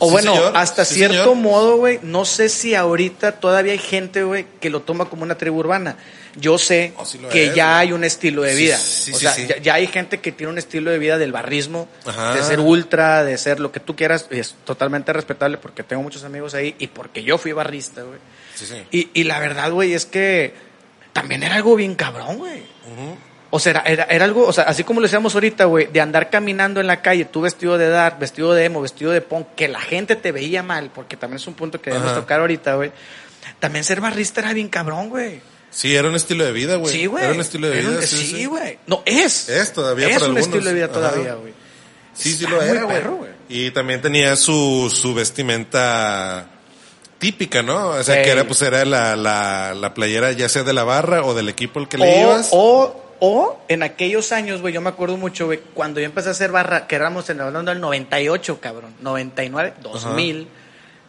[0.00, 0.52] O Sí, bueno, señor.
[0.56, 1.36] hasta Sí, cierto señor.
[1.36, 5.36] modo, güey, no sé si ahorita todavía hay gente, güey, que lo toma como una
[5.38, 5.96] tribu urbana.
[6.36, 8.76] Yo sé Oh, sí que es, ya hay un estilo de vida.
[8.78, 9.36] sí, o sea.
[9.36, 12.34] Ya, ya hay gente que tiene un estilo de vida del barrismo, Ajá.
[12.34, 16.02] de ser ultra, de ser lo que tú quieras, y es totalmente respetable porque tengo
[16.02, 18.18] muchos amigos ahí y porque yo fui barrista, güey.
[18.54, 18.82] Sí, sí.
[18.90, 20.54] Y, y la verdad, güey, es que
[21.12, 22.60] también era algo bien cabrón, güey.
[22.60, 23.16] Ujú.
[23.52, 26.30] O sea, era, era, algo, o sea, así como lo decíamos ahorita, güey, de andar
[26.30, 29.66] caminando en la calle, tú vestido de dark, vestido de emo, vestido de punk, que
[29.66, 32.20] la gente te veía mal, porque también es un punto que debemos Ajá.
[32.20, 32.92] tocar ahorita, güey.
[33.58, 35.40] También ser barrista era bien cabrón, güey.
[35.70, 36.92] Sí, era un estilo de vida, güey.
[36.92, 37.24] Sí, güey.
[37.24, 38.78] Era un estilo de vida, un- sí, güey.
[38.86, 39.48] No, es.
[39.48, 40.46] Es todavía Es para un algunos.
[40.46, 41.52] estilo de vida todavía, güey.
[42.14, 43.30] Sí, sí lo era, güey.
[43.48, 46.46] Y también tenía su, su vestimenta
[47.18, 47.88] típica, ¿no?
[47.90, 51.22] O sea, que era, pues, era la, la, la playera ya sea de la barra
[51.24, 52.48] o del equipo al que le ibas.
[52.52, 56.32] o, o en aquellos años, güey, yo me acuerdo mucho, güey, cuando yo empecé a
[56.32, 60.48] hacer barra, que éramos en hablando del 98, cabrón, 99, 2000,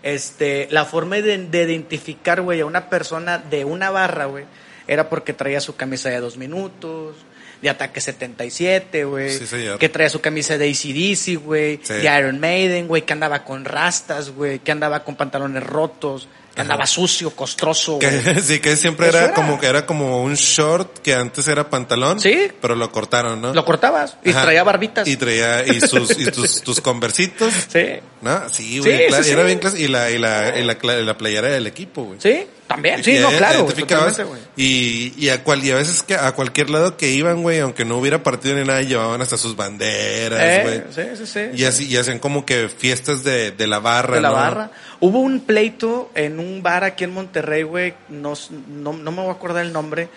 [0.04, 4.46] este, la forma de, de identificar, güey, a una persona de una barra, güey,
[4.88, 7.16] era porque traía su camisa de dos minutos,
[7.62, 9.46] de Ataque 77, güey, Sí,
[9.80, 11.94] que traía su camisa de ACDC, güey, Sí.
[11.94, 16.62] de Iron Maiden, güey, que andaba con rastas, güey, que andaba con pantalones rotos, que
[16.62, 17.98] andaba sucio, costroso.
[18.00, 18.12] Que,
[18.42, 19.34] sí, que siempre era, era.
[19.34, 22.20] como que era como un short que antes era pantalón.
[22.20, 22.52] Sí.
[22.62, 23.54] Pero lo cortaron, ¿no?
[23.54, 24.44] Lo cortabas y Ajá.
[24.44, 25.08] traía barbitas.
[25.08, 27.54] Y traía, y sus, y tus, tus conversitos.
[27.72, 27.86] Sí.
[28.22, 28.50] ¿No?
[28.50, 28.98] Sí, güey.
[28.98, 29.36] Sí, Era sí.
[29.46, 32.20] bien clas- y la, y la, y la, cla- la playera del equipo, güey.
[32.22, 33.04] Sí, también.
[33.04, 33.66] Sí, no, claro.
[33.66, 34.42] güey, güey.
[34.56, 37.86] y, y a cual, y a veces que a cualquier lado que iban, güey, aunque
[37.86, 40.78] no hubiera partido ni nada, llevaban hasta sus banderas, güey.
[40.78, 41.40] Eh, sí, sí, sí.
[41.54, 44.36] Y así, y hacían como que fiestas de, de la barra, de la ¿no?
[44.36, 44.72] barra.
[45.00, 47.94] Hubo un pleito en un bar aquí en Monterrey, güey.
[48.10, 48.34] No,
[48.68, 50.10] no, no me voy a acordar el nombre.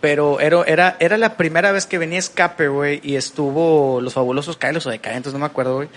[0.00, 3.00] Pero era, era, era la primera vez que venía Escape, güey.
[3.02, 5.88] Y estuvo los fabulosos Kailos o Decadentes, no me acuerdo, güey.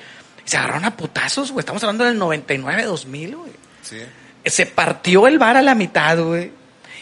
[0.45, 1.61] Y se agarraron a putazos, güey.
[1.61, 3.51] Estamos hablando del 99, 2000, güey.
[3.83, 3.99] Sí.
[4.45, 6.51] Se partió el bar a la mitad, güey.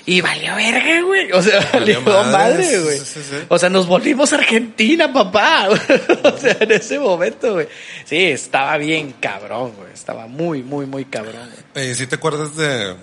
[0.05, 1.31] Y valió verga, güey.
[1.33, 2.97] O sea, Valió valió madre, güey.
[2.97, 3.35] sí, sí, sí.
[3.47, 5.67] O sea, nos volvimos Argentina, papá.
[6.23, 7.67] o sea, en ese momento, güey.
[8.05, 9.93] Sí, estaba bien cabrón, güey.
[9.93, 11.89] Estaba muy, muy, muy cabrón, güey.
[11.91, 12.95] Eh, ¿Sí te acuerdas de,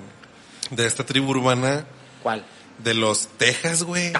[0.70, 1.85] de esta tribu urbana
[2.25, 2.42] ¿Cuál?
[2.79, 4.12] de los Texas, güey?
[4.12, 4.18] Ye-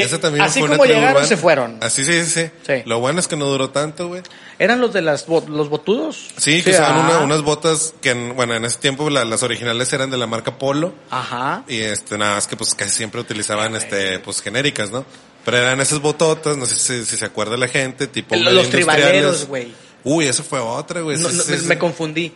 [0.00, 1.78] Esa también Así fue una como tribu llegaron, se fueron.
[1.80, 2.50] Así, sí, sí, sí.
[2.66, 2.82] Sí.
[2.86, 4.22] Lo bueno es que no duró tanto, güey.
[4.58, 6.28] ¿Eran los de las, bo- los botudos?
[6.36, 7.08] Sí, que usaban ah.
[7.08, 10.26] una- unas botas que, en- bueno, en ese tiempo la- las originales eran de la
[10.26, 10.94] marca Polo.
[11.10, 11.64] Ajá.
[11.68, 15.04] Y este, nada más que pues casi siempre utilizaban este, pues genéricas, ¿no?
[15.44, 18.70] Pero eran esas bototas, no sé si, si se acuerda la gente, tipo Los, los
[18.70, 19.74] tribaleros, güey.
[20.04, 21.16] Uy, eso fue otra, güey.
[21.18, 22.32] No, sí, no, sí, me, confundí.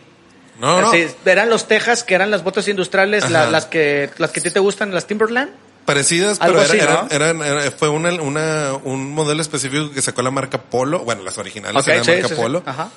[0.59, 4.31] No, no, Así, eran los Texas, que eran las botas industriales, la- las que las
[4.31, 5.51] que a ti te gustan, las Timberland.
[5.87, 7.07] Parecidas, pero era- así, eran, ¿no?
[7.09, 11.37] eran, era- fue una, una, un modelo específico que sacó la marca Polo, bueno, las
[11.39, 12.41] originales Ok, eran sí, marca sí, sí.
[12.41, 12.61] Polo.
[12.65, 12.91] Ajá.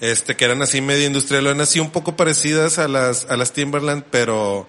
[0.00, 3.52] este, que eran así medio industrial, eran así un poco parecidas a las, a las
[3.52, 4.68] Timberland, pero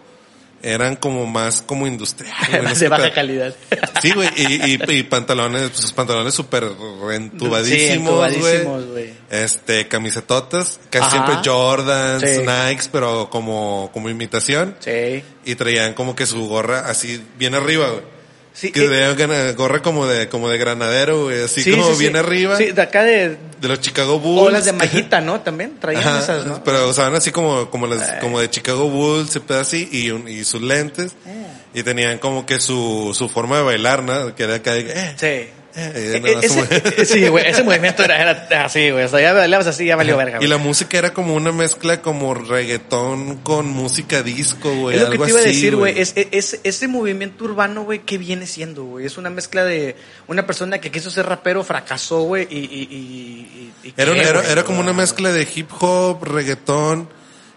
[0.63, 2.33] eran como más como industrial.
[2.49, 3.55] güey, no de baja calidad.
[4.01, 6.65] Sí, güey, y, y, y pantalones, pues sus pantalones súper
[7.05, 8.55] rentubadísimos, Sí, güey.
[8.55, 9.13] entubadísimos, güey.
[9.29, 11.25] Este, camisetotas, casi Ajá.
[11.25, 12.41] siempre Jordans, Sí.
[12.45, 14.75] Nikes, pero como, como imitación.
[14.79, 15.23] Sí.
[15.45, 18.16] Y traían como que su gorra así bien arriba, güey.
[18.57, 22.57] Sí, Que eh, gorra como de, como de granadero, así sí, como sí, bien arriba.
[22.57, 23.37] Sí, de acá de...
[23.61, 24.47] De los Chicago Bulls.
[24.47, 25.41] O las de Majita, ¿no?
[25.41, 26.63] También traían Ajá, esas, ¿no?
[26.63, 30.27] Pero usaban así como, como las, como de Chicago Bulls, y pedo así, y, un-
[30.27, 31.11] y sus lentes.
[31.27, 31.29] Ah.
[31.75, 34.33] Y tenían como que su, su forma de bailar, ¿no?
[34.33, 35.51] Que era acá de, eh, Sí.
[35.79, 39.03] Eh, más ese- eh, sí, güey, ese movimiento era, era así, güey.
[39.05, 42.01] O sea, ya bailabas así, ya valió verga, Y la música era como una mezcla
[42.01, 44.95] como reggaetón con música disco, güey.
[44.97, 45.99] Es lo que algo te iba a así, decir, güey.
[45.99, 49.05] Es, es- es- ese movimiento urbano, güey, ¿qué viene siendo, güey?
[49.05, 49.95] Es una mezcla de
[50.27, 54.21] una persona que quiso ser rapero, fracasó, güey, y, y, y, y- y Era, ¿qué,
[54.21, 57.09] era, era como una mezcla de hip hop, reggaetón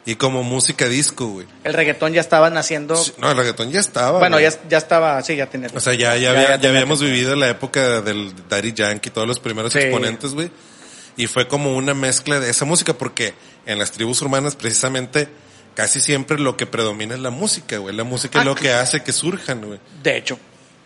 [0.07, 1.47] y como música disco, güey.
[1.65, 2.97] El reggaetón ya estaba naciendo.
[2.97, 4.19] Sí, No, el reggaetón ya estaba.
[4.19, 4.51] bueno, güey.
[4.51, 5.69] ya, ya estaba, sí, ya tenía.
[5.75, 9.29] O sea, ya, ya, había- ya tenía habíamos vivido la época del Daddy Yankee, todos
[9.29, 9.79] los primeros Sí.
[9.81, 10.51] exponentes, güey.
[11.17, 13.35] Y fue como una mezcla de esa música, porque
[13.67, 15.29] en las tribus urbanas, precisamente,
[15.75, 17.95] casi siempre lo que predomina es la música, güey.
[17.95, 19.81] La música Ah, es lo que hace que surjan, güey.
[20.03, 20.39] De hecho.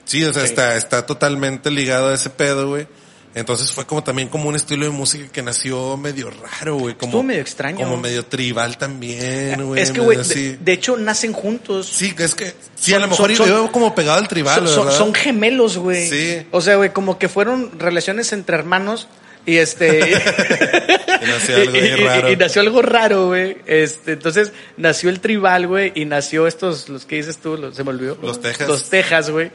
[0.05, 0.49] Sí, o sea, Sí.
[0.49, 2.87] está, está totalmente ligado a ese pedo, güey.
[3.35, 6.95] Entonces fue como también como un estilo de música que nació medio raro, güey.
[6.95, 7.79] Como, Estuvo medio extraño.
[7.79, 9.83] Como medio tribal también, güey.
[9.83, 11.87] es que, güey, de, de hecho, nacen juntos.
[11.87, 14.85] Sí, es que, sí, a lo mejor son- iba como pegado al tribal, son, son-
[14.87, 14.99] ¿verdad?
[14.99, 16.09] son gemelos, güey.
[16.09, 16.47] Sí.
[16.53, 19.09] O sea, güey, como que fueron relaciones entre hermanos
[19.47, 19.99] y este
[21.23, 22.31] Y nació algo y- bien y- raro.
[22.33, 23.57] y nació algo raro, güey.
[23.67, 27.83] Este, entonces nació el tribal, güey, y nació estos los que dices tú, los, se
[27.83, 28.17] me olvidó.
[28.23, 28.69] Los Texas.
[28.69, 29.51] Los Texas, güey.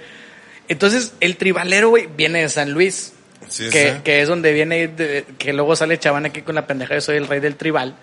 [0.67, 3.13] Entonces, el tribalero, güey, viene de San Luis.
[3.49, 3.99] Sí, que, sí.
[4.03, 7.17] que es donde viene, de- que luego sale Chaván aquí con la pendeja de soy
[7.17, 7.95] el rey del tribal.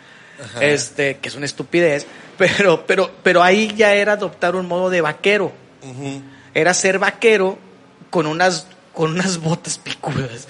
[0.60, 2.06] Este, que es una estupidez.
[2.36, 5.52] Pero, pero, pero ahí ya era adoptar un modo de vaquero.
[6.52, 7.58] Era ser vaquero
[8.10, 10.48] con unas, con unas botas picudas.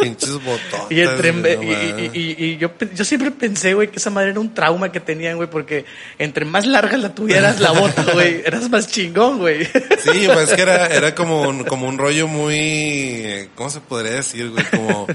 [0.00, 0.86] Pinches bototas.
[0.90, 1.30] y entre,
[1.62, 5.00] y, y- y- yo, yo siempre pensé, güey, que esa madre era un trauma que
[5.00, 5.84] tenían, güey, porque
[6.18, 9.66] entre más larga la tuvieras la bota, güey, eras más chingón, güey.
[9.66, 14.12] Sí, pues es que era, era como un, como un rollo muy, ¿cómo se podría
[14.12, 14.64] decir, güey?
[14.70, 15.06] Como,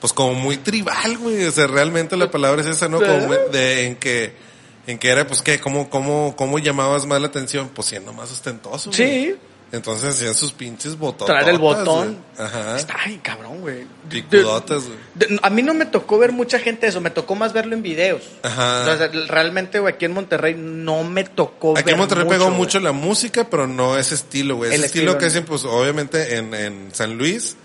[0.00, 1.44] pues como muy tribal, güey.
[1.44, 2.98] O sea, realmente la palabra es esa, ¿no?
[2.98, 4.32] Como de, en que,
[4.88, 7.70] en que era, pues, que, ¿cómo, cómo, cómo llamabas más la atención?
[7.72, 8.96] Pues siendo más ostentoso, güey.
[9.30, 9.34] Sí.
[9.72, 11.28] Entonces hacían sus pinches bototas.
[11.28, 12.18] Traer el botón.
[12.36, 12.76] Ajá.
[12.76, 13.86] Está ay, cabrón, güey.
[14.08, 15.38] Picudotas, güey.
[15.42, 18.22] A mí no me tocó ver mucha gente eso, me tocó más verlo en videos.
[18.42, 18.96] Ajá.
[18.98, 22.50] Sea, realmente, güey, aquí en Monterrey no me tocó Aquí ver en Monterrey mucho, pegó
[22.50, 24.74] mucho la música, pero no ese estilo, güey.
[24.74, 27.56] Ese estilo, estilo, que hacen, pues, obviamente en, en San Luis,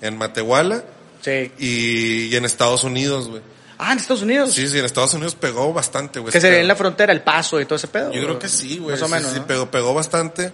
[0.00, 0.82] en Matehuala
[1.20, 1.52] Sí.
[1.60, 3.42] y, y en Estados Unidos, güey.
[3.78, 4.52] Ah, en Estados Unidos.
[4.52, 6.32] Sí, sí, en Estados Unidos pegó bastante, güey.
[6.32, 8.12] que se ve en la frontera, el paso y todo ese pedo.
[8.12, 8.92] Yo creo que sí, güey.
[8.94, 9.32] Más o sí, menos.
[9.32, 9.46] sí, ¿no?
[9.46, 10.52] pegó, pegó bastante.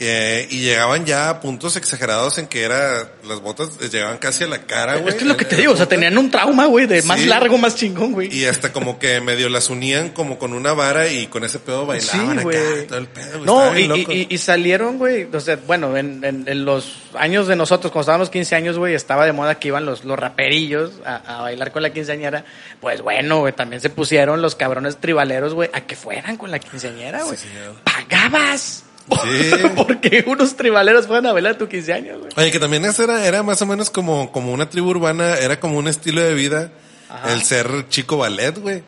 [0.00, 4.46] Eh, y llegaban ya a puntos exagerados en que era, las botas llegaban casi a
[4.46, 5.08] la cara, güey.
[5.08, 7.18] Es que es lo que te digo, o sea, tenían un trauma, güey, de más
[7.18, 7.26] Sí.
[7.26, 8.32] largo, más chingón, güey.
[8.32, 11.84] Y hasta como que medio las unían como con una vara y con ese pedo
[11.84, 12.86] bailaban acá, güey.
[12.86, 13.44] todo el pedo, güey.
[13.44, 14.12] No, y, bien y- loco.
[14.12, 18.02] y- y salieron, güey, o sea, bueno, en, en- en los años de nosotros, cuando
[18.02, 21.72] estábamos 15 años, güey, estaba de moda que iban los, los raperillos a, a bailar
[21.72, 22.44] con la quinceañera.
[22.80, 26.60] Pues bueno, güey, también se pusieron los cabrones tribaleros, güey, a que fueran con la
[26.60, 27.36] quinceañera, güey.
[27.36, 27.48] Sí.
[27.82, 28.84] Pagabas.
[29.10, 29.50] Sí.
[29.76, 32.30] Porque unos tribaleros fueran a a tu 15 años, güey.
[32.36, 35.58] Oye, que también eso era, era más o menos como, como una tribu urbana, era
[35.60, 36.70] como un estilo de vida,
[37.08, 37.32] Ajá.
[37.32, 38.82] el ser chico ballet, güey.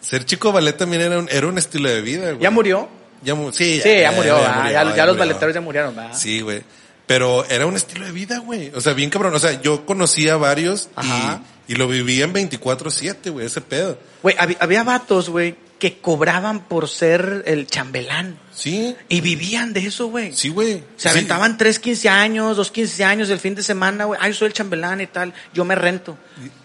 [0.00, 2.42] Ser chico ballet también era un, era un estilo de vida, güey.
[2.42, 2.88] ¿Ya murió?
[3.22, 4.56] Ya mu- sí, Sí, ya murió, ¿verdad?
[4.56, 6.12] murió, ya, ya los baleteros ya murieron, ¿verdad?
[6.16, 6.62] Sí, güey.
[7.06, 8.70] Pero era un estilo de vida, güey.
[8.74, 9.34] O sea, bien cabrón.
[9.34, 11.40] O sea, yo conocía varios Ajá.
[11.66, 13.98] y, y lo vivían 24-7, güey, ese pedo.
[14.22, 18.38] Güey, había, había vatos, güey, que cobraban por ser el chambelán.
[18.52, 20.32] Sí, Y vivían de eso, güey.
[20.34, 20.82] sí, güey.
[20.96, 21.08] Se Sí.
[21.10, 24.18] aventaban tres 15 años, dos 15 años el fin de semana, güey.
[24.20, 25.32] Ay, soy el chambelán y tal.
[25.54, 26.18] Yo me rento.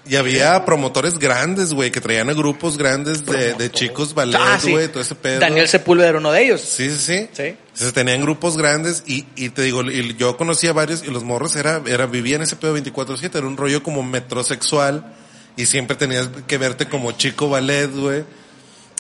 [0.08, 4.58] Y había promotores grandes, güey, que traían a grupos grandes de, de chicos ballet, Ah,
[4.60, 4.72] sí.
[4.72, 5.40] güey, todo ese pedo.
[5.40, 6.62] Daniel Sepúlveda era uno de ellos.
[6.62, 7.30] Sí, sí, sí.
[7.34, 7.44] Sí.
[7.44, 11.56] Entonces tenían grupos grandes y, y te digo, y yo conocía varios y los morros
[11.56, 15.14] era, era, vivían ese pedo 24-7, era un rollo como metrosexual
[15.56, 18.24] y siempre tenías que verte como chico ballet, güey.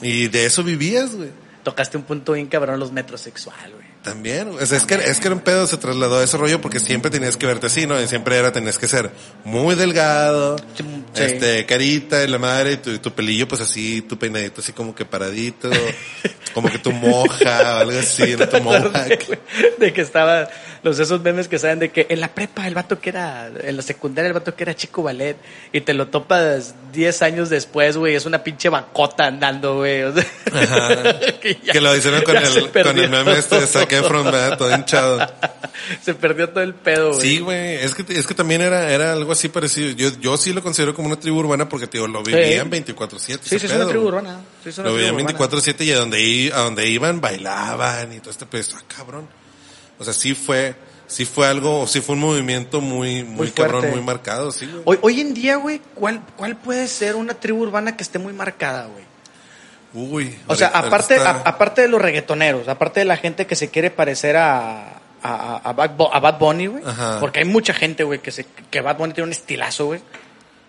[0.01, 1.29] Y de eso vivías, güey.
[1.63, 3.93] Tocaste un punto bien cabrón los metrosexual, güey.
[4.03, 6.59] También, o sea, es que, es que era un pedo, se trasladó a ese rollo
[6.59, 8.01] porque siempre tenías que verte así, ¿no?
[8.01, 9.11] Y siempre era, tenías que ser
[9.45, 11.23] muy delgado, Sí.
[11.23, 14.93] este, carita y la madre, y tu, tu pelillo pues así, tu peinadito así como
[14.93, 15.69] que paradito,
[16.53, 19.05] como que tu moja o algo así, no tu moja.
[19.05, 19.39] de,
[19.79, 20.49] de que estaba,
[20.83, 23.75] los esos memes que saben de que en la prepa el vato que era, en
[23.77, 25.37] la secundaria el vato que era chico ballet
[25.71, 30.03] y te lo topas 10 años después, güey, es una pinche bacota andando, güey.
[30.03, 31.19] O sea, Ajá.
[31.41, 34.57] que ya- Que lo hicieron con el, con el meme este de Zac Efron, ¿verdad?
[34.57, 35.25] Todo hinchado.
[36.01, 37.21] Se perdió todo el pedo, güey.
[37.21, 37.75] Sí, güey.
[37.75, 39.89] Es que, es que también era, era algo así parecido.
[39.91, 43.19] Yo, yo sí lo considero como una tribu urbana porque, tío, lo vivían 24-7.
[43.41, 44.41] Sí, sí, es una tribu urbana.
[44.63, 45.37] Sí, Lo urbana.
[45.37, 48.63] 24-7 y a donde, a donde iban bailaban y todo este pedo.
[48.75, 49.27] Ah, cabrón.
[50.03, 50.75] O sea, sí fue,
[51.07, 54.81] sí fue algo, sí fue un movimiento muy, muy, Muy cabrón, muy marcado, sí, güey.
[54.85, 58.33] Hoy, hoy en día, güey, ¿cuál, ¿cuál puede ser una tribu urbana que esté muy
[58.33, 59.03] marcada, güey?
[59.93, 60.35] Uy.
[60.47, 63.91] O sea, aparte, a- aparte de los reggaetoneros, aparte de la gente que se quiere
[63.91, 66.83] parecer a, a, a Bad, Bo- a Bad Bunny, güey.
[66.85, 67.17] Ajá.
[67.19, 70.01] Porque hay mucha gente, güey, que, se, que Bad Bunny tiene un estilazo, güey,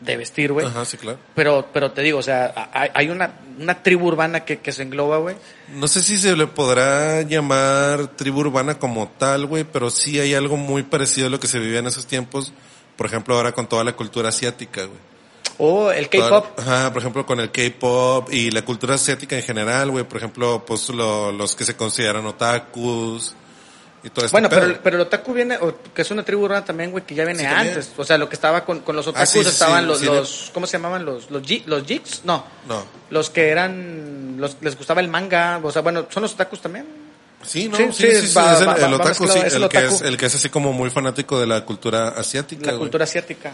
[0.04, 0.66] de vestir, güey.
[0.66, 1.18] Ajá, sí, claro.
[1.34, 5.18] Pero, pero te digo, o sea, hay, una, una tribu urbana que, que se engloba,
[5.18, 5.36] güey.
[5.74, 10.34] No sé si se le podrá llamar tribu urbana como tal, güey, pero sí hay
[10.34, 12.52] algo muy parecido a lo que se vivía en esos tiempos.
[12.96, 14.98] Por ejemplo, ahora con toda la cultura asiática, güey.
[15.58, 16.58] O el K-pop.
[16.58, 20.04] Ajá, por ejemplo, con el K-pop y la cultura asiática en general, güey.
[20.04, 23.34] Por ejemplo, pues lo- los que se consideran otakus
[24.04, 24.34] y todo esto.
[24.34, 27.14] Bueno, pero, pero el otaku viene, o- que es una tribu urbana también, güey, que
[27.14, 27.68] ya viene Sí, también.
[27.74, 27.90] antes.
[27.96, 30.50] O sea, lo que estaba con, con los otakus Ah, sí, sí, estaban los, los,
[30.52, 31.04] ¿cómo se llamaban?
[31.04, 32.20] Los, los, ji- los jigs?
[32.24, 32.44] No.
[32.68, 32.84] No.
[33.10, 36.86] Los que eran, los, les gustaba el manga, o sea, bueno, son los otakus también.
[37.46, 40.00] Sí, no, Sí, sí, va- es el, va- el otaku, sí, el el, que es,
[40.00, 42.80] el que es así como muy fanático de la cultura asiática, La güey.
[42.80, 43.52] cultura asiática.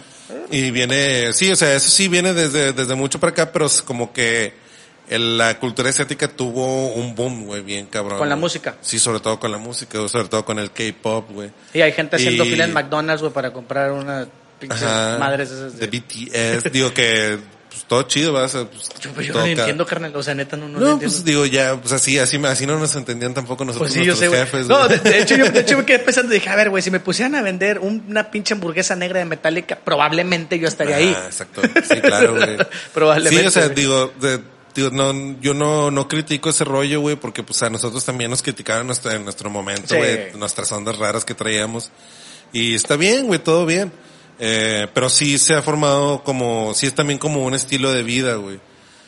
[0.50, 3.82] Y viene, sí, o sea, eso sí viene desde, desde mucho para acá, pero es
[3.82, 4.54] como que
[5.18, 8.18] la cultura asiática tuvo un boom, güey, bien cabrón.
[8.18, 8.42] Con la güey.
[8.42, 8.76] música.
[8.80, 11.50] Sí, sobre todo con la música, sobre todo con el K-pop, güey.
[11.74, 15.16] Y hay gente haciendo Y- fila en McDonald's, güey, para comprar unas pinches Ajá.
[15.18, 15.98] madres esas de de...
[16.00, 17.38] BTS, digo que
[17.70, 18.46] pues, todo chido, ¿verdad?
[18.46, 20.98] O sea, pues, Yo, pues, yo no entiendo, carnal, o sea, neta, no, no, No,
[20.98, 24.14] pues digo ya, pues así, así, así no nos entendían tampoco nosotros Pues sí, yo
[24.16, 24.64] sé, nuestros güey.
[24.64, 24.68] jefes.
[24.68, 26.90] No, de, de hecho, yo, de hecho me quedé pensando, dije, a ver, güey, si
[26.90, 31.16] me pusieran a vender una pinche hamburguesa negra de Metallica, probablemente yo estaría ahí.
[31.16, 31.62] Ah, exacto.
[31.88, 32.56] Sí, claro, güey.
[32.92, 34.40] Probablemente, Sí, o sea, digo, de-
[34.74, 38.42] digo, no, yo no, no critico ese rollo, güey, porque pues a nosotros también nos
[38.42, 39.96] criticaron nuestra, en nuestro momento, Sí.
[39.96, 41.90] güey, nuestras ondas raras que traíamos.
[42.52, 43.92] Y está bien, güey, todo bien.
[44.38, 48.36] Eh, pero sí se ha formado como, sí es también como un estilo de vida,
[48.36, 48.58] güey.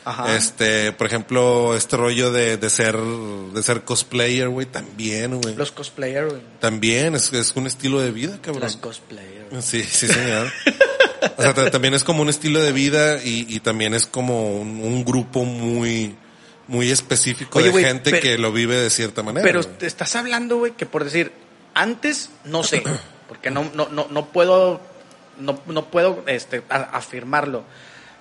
[0.05, 0.35] Ajá.
[0.35, 5.55] Este, por ejemplo, este rollo de, de ser, de ser cosplayer, güey, también, güey.
[5.55, 6.41] Los cosplayers, güey.
[6.59, 8.63] También es, es un estilo de vida, cabrón.
[8.63, 9.49] Los cosplayers.
[9.49, 9.61] güey.
[9.61, 10.51] Sí, sí, señor.
[11.37, 14.59] O sea, ta- también es como un estilo de vida y, y también es como
[14.59, 16.15] un, un grupo muy,
[16.67, 19.43] muy específico Oye, de gente pero- que lo vive de cierta manera.
[19.45, 21.31] Pero te estás hablando, güey, que por decir,
[21.73, 22.83] antes, no sé,
[23.27, 24.81] porque no, no, no, no puedo,
[25.39, 27.63] no, no puedo este, a- afirmarlo.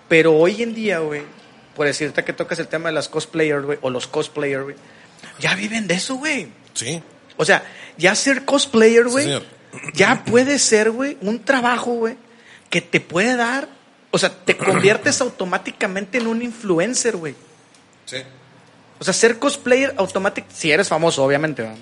[0.09, 1.23] Pero hoy en día, güey,
[1.75, 4.77] por decirte que tocas el tema de las cosplayers, güey, o los cosplayers, güey,
[5.41, 6.49] ya viven de eso, güey.
[6.75, 7.03] Sí,
[7.37, 7.65] O sea,
[7.97, 9.41] ya ser cosplayer, güey,
[9.95, 12.17] ya puede ser, güey, un trabajo, güey,
[12.73, 13.69] que te puede dar,
[14.11, 17.35] o sea, te conviertes automáticamente en un influencer, güey.
[18.07, 18.17] sí.
[18.99, 21.77] O sea, ser cosplayer automático, si eres famoso, obviamente, ¿verdad?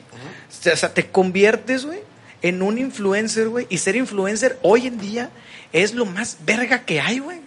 [0.73, 1.99] O sea, te conviertes, güey,
[2.41, 3.67] en un influencer, güey.
[3.69, 5.29] Y ser influencer hoy en día
[5.71, 7.41] es lo más verga que hay, güey.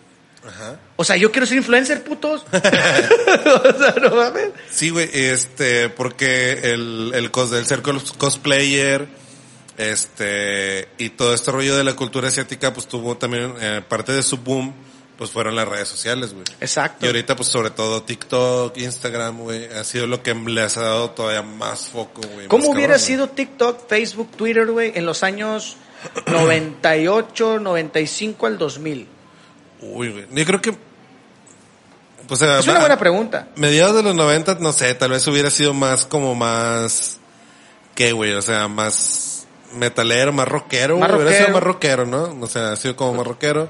[0.47, 0.77] Ajá.
[0.95, 2.45] O sea, yo quiero ser influencer, putos.
[2.53, 2.59] o
[3.79, 4.49] sea, no mames.
[4.69, 9.07] Sí, güey, este, porque el, el, cos, el ser cos- cosplayer,
[9.77, 14.21] este, y todo este rollo de la cultura asiática, pues tuvo también, eh, parte de
[14.23, 14.73] su boom,
[15.17, 16.45] pues fueron las redes sociales, güey.
[16.59, 17.05] Exacto.
[17.05, 21.11] Y ahorita, pues sobre todo TikTok, Instagram, güey, ha sido lo que les ha dado
[21.11, 22.47] todavía más foco, güey.
[22.47, 25.77] ¿Cómo hubiera cabrón, sido TikTok, Facebook, Twitter, güey, en los años
[26.27, 29.07] 98, 95 al 2000?
[29.81, 29.93] güey.
[29.93, 30.25] Uy, güey.
[30.31, 30.77] Yo creo que,
[32.29, 33.49] o sea, Es una buena pregunta.
[33.55, 37.19] mediados de los 90, no sé, tal vez hubiera sido más como más,
[37.95, 38.33] ¿qué, güey?
[38.33, 39.32] O sea, más
[39.75, 41.11] metalero, más rockero, Más.
[41.11, 42.37] Hubiera sido más rockero, ¿no?
[42.41, 43.69] O sea, ha sido como más rockero.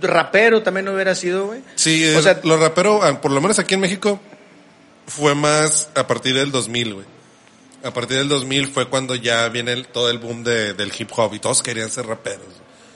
[0.00, 1.60] Rapero también hubiera sido, güey.
[1.76, 4.20] Sí, O sea- los raperos, ah, por lo menos aquí en México,
[5.06, 7.06] fue más a partir del 2000, güey.
[7.84, 11.10] A partir del 2000 fue cuando ya viene el- todo el boom de, del hip
[11.16, 12.46] hop y todos querían ser raperos.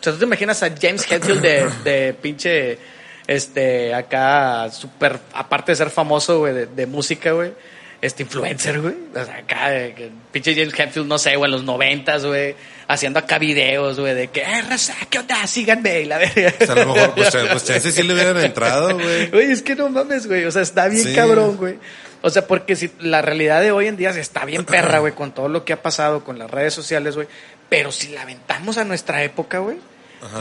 [0.01, 2.79] O sea, tú te imaginas a James Hetfield de, de pinche,
[3.27, 7.53] este, acá, super, aparte de ser famoso, güey, de, de música, güey,
[8.03, 8.95] este influencer, güey.
[9.15, 12.55] O sea, acá, que pinche James Hetfield, no sé, güey, en los noventas, güey,
[12.89, 15.47] haciendo acá videos, güey, de que, eh, raza, ¿qué onda?
[15.47, 16.55] Síganme, y la verga.
[16.61, 19.31] O sea, a lo mejor, pues, pues chance sí le hubieran entrado, güey.
[19.31, 20.45] Güey, es que no mames, güey.
[20.45, 21.15] O sea, está bien Sí.
[21.15, 21.79] cabrón, güey.
[22.23, 25.33] O sea, porque si la realidad de hoy en día está bien perra, güey, con
[25.33, 27.29] todo lo que ha pasado con las redes sociales, güey.
[27.69, 29.77] Pero si la aventamos a nuestra época, güey,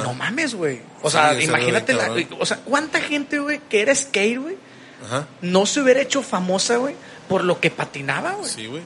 [0.03, 0.79] no mames, güey.
[1.01, 4.55] O sea, imagínate, la, o sea, cuánta gente, güey, que era skate, güey,
[5.05, 5.27] Ajá.
[5.41, 6.95] no se hubiera hecho famosa, güey,
[7.27, 8.49] por lo que patinaba, güey.
[8.49, 8.83] Sí, güey.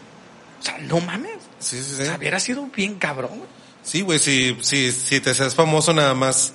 [0.60, 1.38] O sea, no mames.
[1.60, 2.06] Sí, sí, O sí.
[2.06, 3.38] sea, hubiera sido bien cabrón.
[3.38, 3.49] güey.
[3.84, 6.54] Sí, güey, si, si, si te seas famoso nada más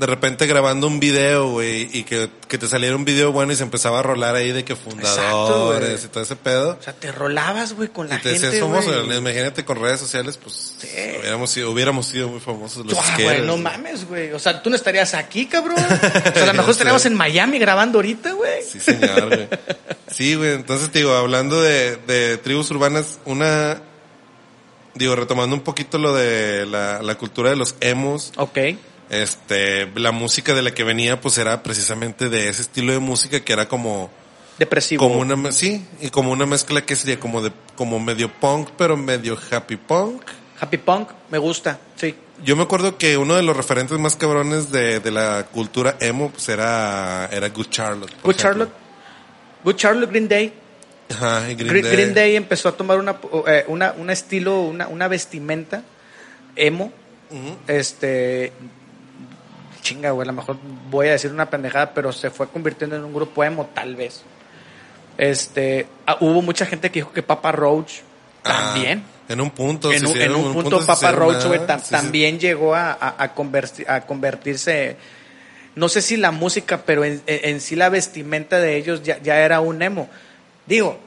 [0.00, 3.56] de repente grabando un video, güey, y que, que te saliera un video bueno y
[3.56, 6.04] se empezaba a rolar ahí de que fundadores güey.
[6.04, 6.78] y todo ese pedo.
[6.80, 10.00] O sea, te rolabas, güey, con la Y te gente, decías famoso, imagínate con redes
[10.00, 10.74] sociales, pues
[11.18, 14.32] hubiéramos sido, hubiéramos sido muy famosos los Ah, güey, no mames, güey.
[14.32, 15.76] O sea, tú no estarías aquí, cabrón.
[16.30, 18.62] O sea, a lo mejor estaríamos en Miami grabando ahorita, güey.
[18.62, 19.48] Sí, señor, güey.
[20.10, 20.52] Sí, güey.
[20.54, 23.82] Entonces, te digo, hablando de, de tribus urbanas, una,
[24.94, 28.58] digo, retomando un poquito lo de la, la cultura de los emos, Ok.
[29.10, 33.40] Este, la música de la que venía, pues era precisamente de ese estilo de música
[33.40, 34.10] que era como,
[34.58, 35.06] Depresivo.
[35.06, 38.96] como una, sí, y como una mezcla que sería como de, como medio punk, pero
[38.96, 40.22] medio happy punk.
[40.60, 42.14] Happy Punk, me gusta, sí.
[42.44, 46.30] Yo me acuerdo que uno de los referentes más cabrones de, de la cultura emo,
[46.30, 48.12] pues era, era Good Charlotte.
[48.22, 48.34] Good ejemplo.
[48.34, 48.72] Charlotte.
[49.64, 50.52] Good Charlotte, Green Day.
[51.10, 51.92] Ajá, y Green, Green, Day.
[51.92, 55.82] Green Day empezó a tomar una, eh, una, un estilo, una, una vestimenta
[56.54, 56.92] emo.
[57.66, 58.52] Este.
[59.82, 60.56] Chinga, güey, a lo mejor
[60.90, 64.22] voy a decir una pendejada, pero se fue convirtiendo en un grupo emo, tal vez.
[65.18, 65.86] Este.
[66.06, 68.00] ah, hubo mucha gente que dijo que Papa Roach
[68.44, 69.02] Ah, también.
[69.28, 69.92] en un punto.
[69.92, 71.90] en un, en un punto, Papa Roach, güey, tam- Sí, sí.
[71.90, 74.96] también llegó a, a, a converti- a convertirse.
[75.76, 79.60] No sé si la música, pero en, sí la vestimenta de ellos ya, ya era
[79.60, 80.08] un emo.
[80.66, 80.98] Digo,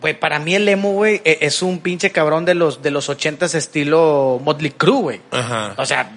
[0.00, 3.08] güey, para mí el emo, güey, e- es un pinche cabrón de los, de los
[3.08, 5.20] ochentas estilo Motley Crue, güey.
[5.30, 5.74] Ajá.
[5.78, 6.10] O sea,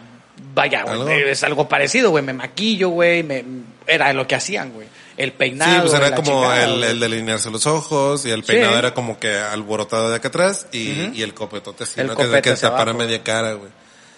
[0.54, 2.24] vaya, güey, es algo parecido, güey.
[2.24, 3.24] Me maquillo, güey.
[3.24, 3.44] me-
[3.88, 4.88] Era lo que hacían, güey.
[5.18, 5.74] El peinado.
[5.74, 8.80] Sí, pues era como chingada, el, delinearse los ojos y el peinado Sí.
[8.80, 11.12] era como que alborotado de acá atrás y, Ujú.
[11.16, 12.16] y el copetote así, El ¿no?
[12.16, 12.98] Que- copete que, tapara abajo.
[13.00, 13.70] media cara, güey.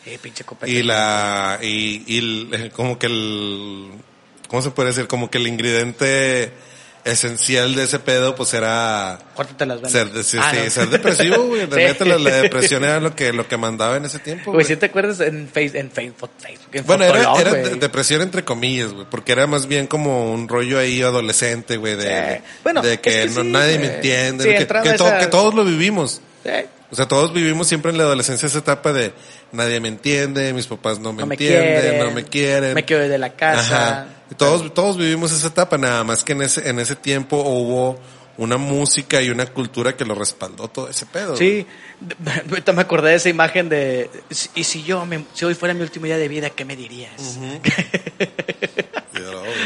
[0.05, 0.71] Eh, pinche copete.
[0.71, 2.17] Y la, y, y
[2.53, 3.91] el- como que el,
[4.47, 5.07] ¿cómo se puede decir?
[5.07, 6.51] Como que el ingrediente
[7.03, 9.91] esencial de ese pedo, pues era Córtate las venas.
[9.91, 10.69] ser, de- sí, Ah, sí, no.
[10.69, 11.61] ser depresivo, güey.
[11.71, 12.05] Sí.
[12.05, 14.85] la, la depresión era lo que, lo que mandaba en ese tiempo, Güey, si te
[14.87, 19.31] acuerdas en Face, en Facebook, Facebook en Bueno, era, de- depresión entre comillas, güey, porque
[19.31, 22.41] era más bien como un rollo ahí adolescente, güey, de.
[22.63, 25.27] Bueno, de que, es que no, nadie me entiende, Sí, que, que to- esa- que
[25.27, 26.21] todos lo vivimos.
[26.43, 26.49] Sí.
[26.91, 29.13] O sea, todos vivimos siempre en la adolescencia esa etapa de
[29.53, 32.73] nadie me entiende, mis papás no me No entienden, no me quieren.
[32.73, 33.91] Me quedo de la casa.
[34.01, 34.07] Ajá.
[34.31, 37.99] Y todos, todos vivimos esa etapa, nada más que en ese, en ese tiempo hubo
[38.37, 41.35] una música y una cultura que lo respaldó todo ese pedo.
[41.35, 41.67] Sí,
[42.49, 44.09] ahorita me acordé de esa imagen de,
[44.55, 47.37] y si yo, me- si hoy fuera mi último día de vida, ¿qué me dirías?
[47.37, 47.51] no,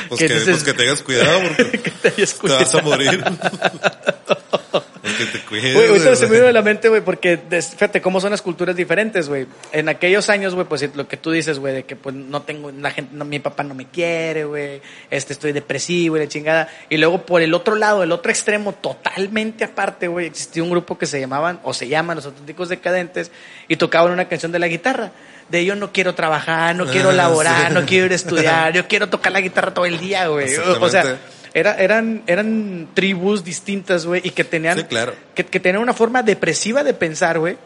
[0.10, 3.24] Pues Que pues que tengas cuidado porque Que te vas a morir.
[4.82, 5.42] Que te.
[5.50, 6.16] Güey, ahorita güey.
[6.16, 9.48] se me vino a la mente, güey, porque fíjate cómo son las culturas diferentes, güey.
[9.72, 12.72] En aquellos años, güey, pues lo que tú dices, güey, de que pues no tengo,
[12.72, 16.70] la gente, no, mi papá no me quiere, güey, este, estoy depresivo y la chingada.
[16.90, 20.98] Y luego por el otro lado, el otro extremo, totalmente aparte, güey, existía un grupo
[20.98, 23.32] que se llamaban, o se llaman Los Auténticos Decadentes,
[23.68, 25.12] y tocaban una canción de la guitarra.
[25.50, 27.74] De yo no quiero trabajar, no quiero Ah, laborar, sí.
[27.76, 30.56] no quiero ir a estudiar, yo quiero tocar la guitarra todo el día, güey.
[30.58, 31.18] O sea.
[31.56, 35.14] Era, eran, eran tribus distintas, güey, y que tenían, Sí, claro.
[35.34, 37.58] que, que tenían una forma depresiva de pensar, güey,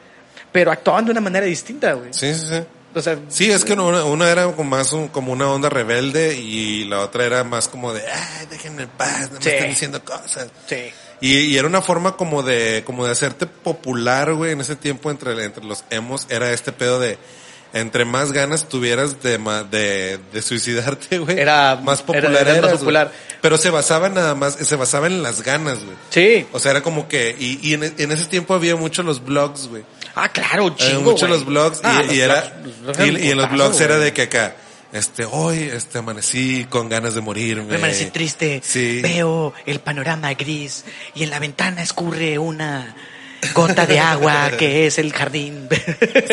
[0.53, 2.13] pero actuaban de una manera distinta, güey.
[2.13, 2.61] Sí, sí, sí.
[2.95, 6.35] O sea, Sí, es que una, una era como más un- como una onda rebelde
[6.37, 10.03] y la otra era más como de, ay, déjenme en paz, no me están diciendo
[10.05, 10.47] cosas.
[10.67, 10.91] sí.
[11.21, 15.11] Y, y era una forma como de, como de hacerte popular, güey, en ese tiempo
[15.11, 17.17] entre, entre los emos, era este pedo de,
[17.73, 19.37] entre más ganas tuvieras de,
[19.69, 22.77] de, de suicidarte, güey, Era- más era- popular eras más güey.
[22.79, 23.11] popular.
[23.41, 25.95] Pero se basaba nada más, se basaba en las ganas, güey.
[26.09, 26.45] Sí.
[26.51, 29.67] O sea, era como que, y, y en, en ese tiempo había mucho los blogs,
[29.67, 29.83] güey.
[30.15, 31.37] Ah, claro, Había chingo, mucho güey.
[31.39, 33.97] los blogs Ah, y, los y era, blogs- los blogs y, en los blogs era
[33.99, 34.55] de que acá,
[34.91, 37.63] este, hoy, este, amanecí con ganas de morirme.
[37.65, 38.59] Me amanecí triste.
[38.63, 38.99] Sí.
[39.03, 42.95] Veo el panorama gris y en la ventana escurre una
[43.53, 45.67] gota de agua que es el jardín.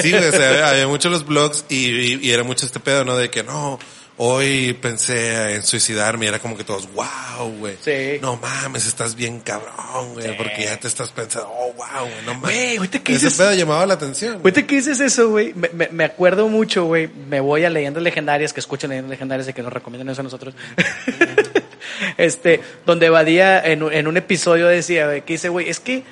[0.01, 3.05] Sí, güey, o sea, había, muchos los blogs y, y- y era mucho este pedo,
[3.05, 3.17] ¿no?
[3.17, 3.79] De que no,
[4.19, 7.77] hoy pensé en suicidarme y era como que todos, wow, güey.
[7.83, 8.19] Sí.
[8.21, 10.35] No mames, estás bien cabrón, güey, Sí.
[10.37, 12.43] porque ya te estás pensando, oh, wow, güey, no mames.
[12.57, 14.33] Güey, ahorita que Ese dices- pedo llamaba la atención.
[14.41, 14.43] güey.
[14.53, 17.09] Ahorita que dices eso, güey, me, me- me acuerdo mucho, güey.
[17.29, 20.25] Me voy a leyendas legendarias, que escuchan leyendas legendarias y que nos recomiendan eso a
[20.25, 20.55] nosotros.
[22.17, 26.05] este, donde Badía en, un- en un episodio decía, güey, que dice, güey, es que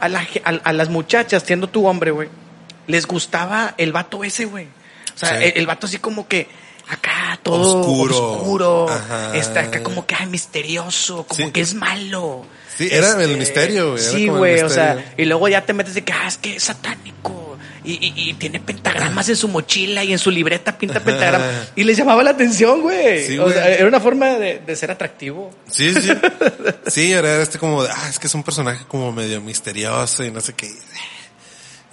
[0.00, 2.28] a, la a, a las muchachas, siendo tu hombre, güey,
[2.86, 4.66] les gustaba el vato ese, güey.
[5.14, 5.44] O sea, Sí.
[5.44, 6.48] el, el vato así como que
[6.88, 8.32] acá todo Oscuro.
[8.32, 8.86] oscuro,
[9.34, 11.52] está acá como que ay, misterioso, como Sí.
[11.52, 12.44] que es malo.
[12.76, 16.02] Sí, era el misterio, güey, Sí, güey, o sea, y luego ya te metes de
[16.02, 17.49] que, ah, es que es satánico.
[17.84, 21.72] Y, y, y tiene pentagramas en su mochila y en su libreta pinta pentagramas.
[21.76, 23.26] Y les llamaba la atención, güey.
[23.26, 23.54] Sí, o güey.
[23.54, 25.50] sea, era una forma de, de ser atractivo.
[25.70, 26.10] Sí, sí.
[26.86, 30.30] Sí, era este como de, ah, es que es un personaje como medio misterioso y
[30.30, 30.70] no sé qué.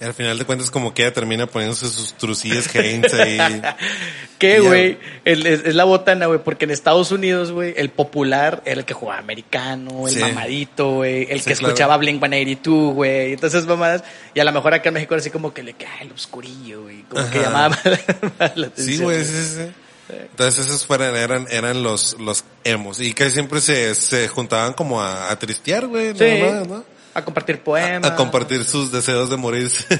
[0.00, 3.38] Y al final de cuentas como que ella termina poniéndose sus trucillas Heinz ahí.
[4.38, 4.96] ¿Qué, güey?
[5.24, 8.94] Es, es la botana, güey, porque en Estados Unidos, güey, el popular era el que
[8.94, 10.20] jugaba americano, el Sí.
[10.20, 11.68] mamadito, güey, el Sí, que claro.
[11.74, 14.04] escuchaba Blink 182, güey, entonces mamadas.
[14.34, 16.82] Y a lo mejor acá en México era así como que le cae el oscurillo,
[16.82, 17.68] güey, como que llamaba
[18.38, 18.96] más la atención.
[18.98, 19.72] Sí, güey, sí, sí.
[20.10, 23.00] Entonces esos fueran, eran, eran los, los emos.
[23.00, 26.40] Y casi siempre se, se juntaban como a, a tristear, güey, Sí.
[26.68, 26.84] ¿no?
[27.18, 28.10] A compartir poemas.
[28.10, 29.84] A compartir sus deseos de morirse.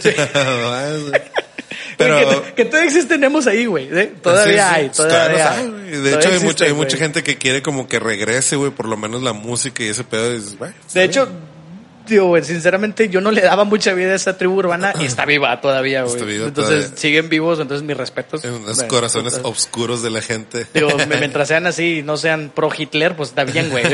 [1.98, 2.44] Pero Pero...
[2.44, 3.88] que, que todavía existen ahí, güey.
[3.90, 4.12] ¿eh?
[4.22, 5.66] Todavía Sí, hay, pues, todavía, hay.
[5.66, 8.86] De Todavía hecho, hay mucha, hay mucha gente que quiere como que regrese, güey, por
[8.86, 10.30] lo menos la música y ese pedo.
[10.32, 10.56] Y dices,
[10.94, 11.28] De bien.
[12.09, 15.04] Hecho, digo, güey, sinceramente yo no le daba mucha vida a esa tribu urbana y
[15.04, 16.14] está viva todavía, güey.
[16.14, 16.96] Está viva entonces todavía.
[17.00, 18.44] siguen vivos, entonces mis respetos.
[18.44, 20.66] en los Bueno, corazones entonces, oscuros de la gente.
[20.74, 23.84] Digo, mientras sean así y no sean pro Hitler, pues está bien, güey.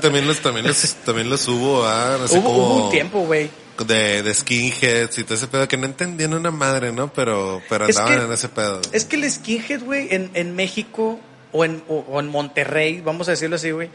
[0.00, 3.48] También los, también los, también los hubo, ah, no sé hubo, un tiempo, güey.
[3.86, 7.12] de, de skinheads y todo ese pedo que no entendían una madre, ¿no?
[7.12, 8.80] Pero, pero Es andaban que- en ese pedo.
[8.92, 11.18] Es que el skinhead, güey, en, en México
[11.52, 13.88] o en, o, o en Monterrey, vamos a decirlo así, güey,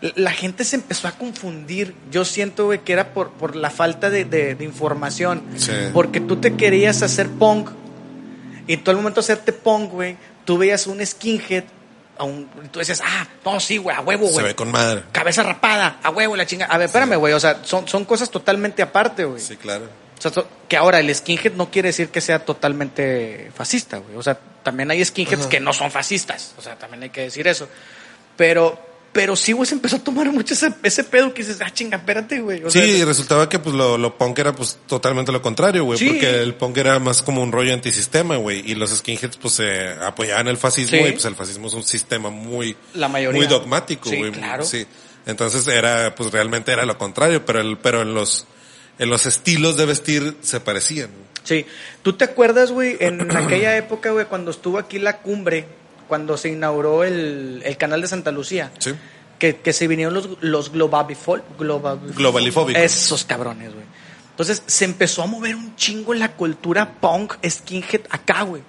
[0.00, 1.94] la gente se empezó a confundir.
[2.10, 5.42] Yo siento, güey, que era por, por la falta de, de- de información.
[5.56, 5.72] Sí.
[5.92, 7.70] Porque tú te querías hacer punk
[8.66, 11.64] y todo el momento de hacerte punk, güey, tú veías un skinhead
[12.16, 14.46] a un- y tú decías, ah, no, sí, güey, a huevo, Se güey.
[14.46, 15.04] ve con madre.
[15.12, 16.66] Cabeza rapada, a huevo, la chinga.
[16.66, 19.40] A ver, espérame, güey, o sea, son, son cosas totalmente aparte, güey.
[19.40, 19.84] Sí, claro.
[20.18, 20.32] O sea,
[20.68, 24.16] que ahora el skinhead no quiere decir que sea totalmente fascista, güey.
[24.16, 26.54] O sea, también hay skinheads que no son fascistas.
[26.58, 27.68] O sea, también hay que decir eso.
[28.36, 28.80] Pero,
[29.12, 31.96] pero sí, güey, se empezó a tomar mucho ese, ese pedo que dices, ah, chinga,
[31.96, 32.62] espérate, güey.
[32.64, 35.84] O Sí, sea, y resultaba que pues lo, lo punk era pues totalmente lo contrario,
[35.84, 36.08] güey, Sí.
[36.10, 39.88] porque el punk era más como un rollo antisistema, güey, y los skinheads pues se
[40.02, 41.04] apoyaban el fascismo Sí.
[41.08, 43.38] y pues el fascismo es un sistema muy La mayoría.
[43.40, 44.30] muy dogmático, Sí, güey.
[44.32, 44.64] claro.
[44.64, 44.86] Sí.
[45.26, 48.46] Entonces era pues realmente era lo contrario, pero el pero en los
[48.98, 51.10] en los estilos de vestir se parecían.
[51.44, 51.64] Sí.
[52.02, 55.66] ¿Tú te acuerdas, güey, en aquella época, güey, cuando estuvo aquí la cumbre,
[56.08, 58.72] cuando se inauguró el, el canal de Santa Lucía?
[58.78, 58.94] Sí.
[59.38, 62.82] que, que se vinieron los, los globabifol- Globalifóbicos.
[62.82, 63.86] Esos cabrones, güey.
[64.30, 68.62] Entonces se empezó a mover un chingo en la cultura punk skinhead acá, güey.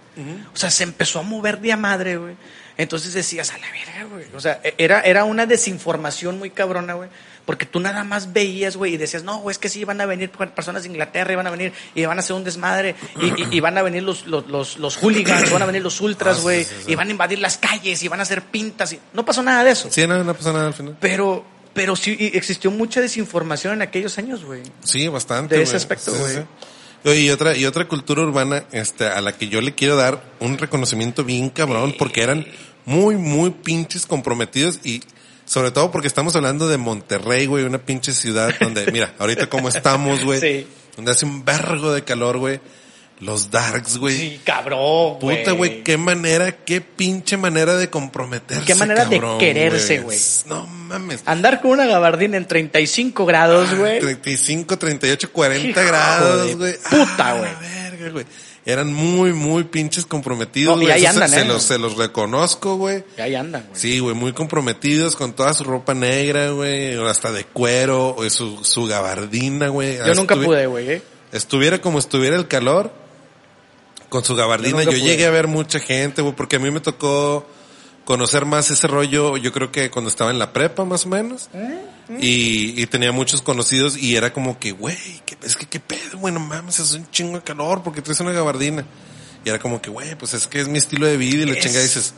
[0.54, 2.36] O sea, se empezó a mover de a madre, güey.
[2.78, 4.26] Entonces decías, a la verga, güey.
[4.36, 7.10] O sea, e- era, era una desinformación muy cabrona, güey.
[7.50, 10.06] Porque tú nada más veías, güey, y decías, no, güey, es que sí, van a
[10.06, 13.26] venir personas de Inglaterra, y van a venir, y van a hacer un desmadre, y,
[13.42, 16.34] y- y van a venir los, los, los, los hooligans, van a venir los ultras,
[16.36, 16.92] Ah, sí, güey, sí, sí.
[16.92, 19.64] y van a invadir las calles, y van a hacer pintas, y no pasó nada
[19.64, 19.88] de eso.
[19.90, 20.96] Sí, no, no pasa nada al final.
[21.02, 21.44] Pero,
[21.74, 24.62] pero sí existió mucha desinformación en aquellos años, güey.
[24.84, 25.56] Sí, bastante.
[25.58, 27.18] De ese aspecto, güey.
[27.18, 30.60] Y otra, y otra cultura urbana, este, a la que yo le quiero dar un
[30.60, 32.46] reconocimiento bien cabrón, porque eran
[32.86, 35.02] muy, muy pinches comprometidos y
[35.50, 39.68] sobre todo porque estamos hablando de Monterrey, güey, una pinche ciudad donde, mira, ahorita como
[39.70, 40.68] estamos, güey, Sí.
[40.96, 42.60] donde hace un vergo de calor, güey,
[43.20, 44.16] los darks, güey.
[44.16, 45.40] Sí, cabrón, güey.
[45.40, 48.64] Puta, güey, qué manera, qué pinche manera de comprometerse.
[48.64, 50.20] Qué manera de quererse, güey.
[50.46, 51.24] No mames.
[51.26, 54.00] Andar con una gabardina en 35 grados, güey.
[54.00, 56.76] 35, 38, 40 Hijo grados, güey.
[56.78, 57.52] puta, Ah, güey.
[57.52, 58.26] la verga, güey.
[58.66, 60.94] Eran muy, muy pinches comprometidos, güey.
[61.30, 61.46] se- se, ¿eh?
[61.46, 63.04] los, se los reconozco, güey.
[63.18, 63.80] Y ahí andan, güey.
[63.80, 68.64] Sí, güey, muy comprometidos con toda su ropa negra, güey, hasta de cuero, o su,
[68.64, 69.98] su gabardina, güey.
[69.98, 71.02] Yo nunca Estuvi- pude, güey, ¿eh?
[71.32, 72.92] Estuviera como estuviera el calor,
[74.10, 76.80] con su gabardina, Yo yo, llegué a ver mucha gente, güey, porque a mí me
[76.80, 77.46] tocó
[78.10, 81.48] conocer más ese rollo, yo creo que cuando estaba en la prepa, más o menos.
[82.20, 84.98] Y, y tenía muchos conocidos y era como que, güey,
[85.28, 88.20] ¿qué- es que qué pedo, güey, no mames, es un chingo de calor porque traes
[88.20, 88.84] una gabardina.
[89.46, 91.60] Y era como que, güey, pues es que es mi estilo de vida y la
[91.60, 92.16] chingada dices,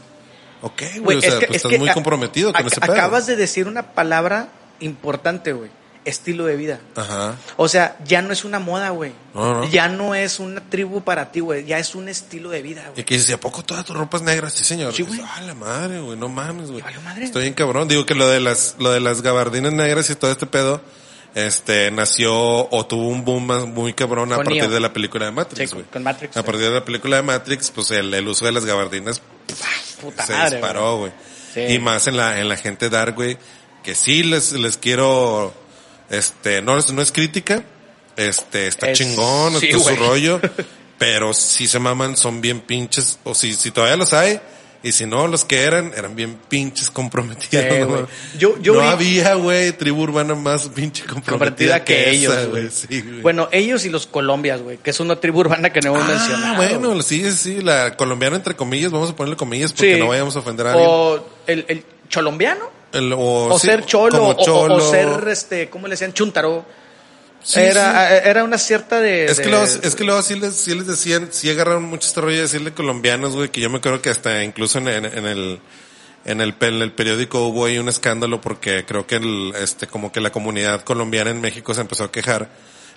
[0.61, 2.79] ok, güey, o sea, es que- pues es estás muy a- comprometido con ac- ese
[2.79, 2.93] pedo.
[2.93, 4.47] Acabas de decir una palabra
[4.79, 5.71] importante, güey.
[6.04, 6.80] Estilo de vida.
[6.95, 7.36] Ajá.
[7.58, 9.12] O sea, ya no es una moda, güey.
[9.36, 9.70] No, no.
[9.70, 11.64] Ya no es una tribu para ti, güey.
[11.66, 13.06] Ya es un estilo de vida, Y güey.
[13.06, 14.49] que dices, ¿y a poco toda tu ropa es negra?
[14.49, 14.93] Sí, señor.
[14.95, 15.22] Sí, güey.
[15.24, 16.80] Ah, la madre, güey, no mames, güey.
[16.84, 17.26] ¿Y madre?
[17.26, 17.88] Estoy bien cabrón.
[17.88, 20.82] Digo que lo de las, lo de las gabardinas negras y todo este pedo,
[21.36, 24.72] este, nació o tuvo un boom muy cabrón a Con partir Neo.
[24.72, 25.86] de la película de Matrix, Sí, güey.
[25.88, 28.66] con Matrix, A partir de la película de Matrix, pues el, el uso de las
[28.66, 29.22] gabardinas
[30.02, 31.12] Puta se madre, disparó, güey.
[31.54, 31.62] Sí.
[31.62, 33.38] Y más en la, en la gente dark, güey,
[33.84, 35.54] que sí les, les quiero,
[36.12, 37.64] este, no, es- no es crítica,
[38.18, 40.39] este, está Es- chingón, sí, está su rollo,
[40.99, 44.39] pero si se maman, son bien pinches, o si, si todavía los hay,
[44.84, 47.66] y si no, los que eran, eran bien pinches comprometidos.
[47.72, 48.07] Sí, ¿no?
[48.39, 52.88] Yo- yo no vi- había, güey, tribu urbana más pinche comprometida, Compartida que, ellos, esa.
[52.88, 53.01] Sí.
[53.22, 56.12] Bueno, ellos y los Colombias, güey, que es una tribu urbana que no hemos Ah,
[56.14, 56.55] mencionado.
[56.55, 59.99] bueno, sí, sí, la colombiana entre comillas, vamos a ponerle comillas porque Sí.
[59.99, 60.89] no vayamos a ofender a alguien.
[60.89, 62.80] O el, el cholombiano.
[62.93, 66.13] El- o, O sí, ser cholo, o- ser, este, ¿cómo le decían?
[66.13, 66.65] Chuntaro.
[67.43, 69.25] Sí, era, era una cierta de...
[69.25, 72.07] Es que, de- luego, es que luego sí les, sí les decían, sí agarraron mucho
[72.07, 75.05] este rollo de decirle colombianos, güey, que yo me acuerdo que hasta incluso en, en-
[75.05, 75.59] en el,
[76.25, 80.11] en el, en el periódico hubo ahí un escándalo porque creo que el, este, como
[80.11, 82.49] que la comunidad colombiana en México se empezó a quejar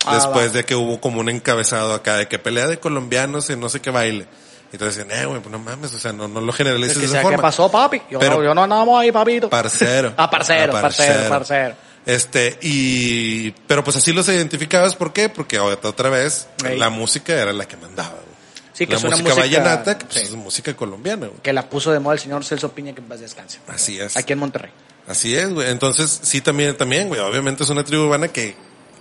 [0.05, 0.57] Ah, después va.
[0.57, 3.79] de que hubo como un encabezado acá de que pelea de colombianos y no sé
[3.81, 4.27] qué baile.
[4.71, 7.01] Y entonces decían, eh, güey, pues no mames, o sea, no, no lo generalices que
[7.01, 7.37] de esa forma.
[7.37, 8.01] ¿Qué pasó, papi?
[8.09, 9.49] Yo, Pero- no, yo no andamos ahí, papito.
[9.51, 10.13] Parcero.
[10.17, 11.75] Ah, parcero, Ah, parcero, parcero.
[12.05, 15.27] Este, y, pero pues así los identificabas, ¿por qué?
[15.29, 16.77] Porque otra otra vez, Ey.
[16.77, 18.35] la música era la que mandaba, güey.
[18.73, 20.23] Sí, que la es una música, música- vallenata, que pues, sí.
[20.25, 21.39] es música colombiana, güey.
[21.41, 23.59] Que la puso de moda el señor Celso Piña, que en paz descanse.
[23.67, 24.17] Así es.
[24.17, 24.71] Aquí en Monterrey.
[25.07, 25.69] Así es, güey.
[25.69, 27.21] Entonces, sí, también, también, güey.
[27.21, 28.55] Obviamente es una tribu urbana que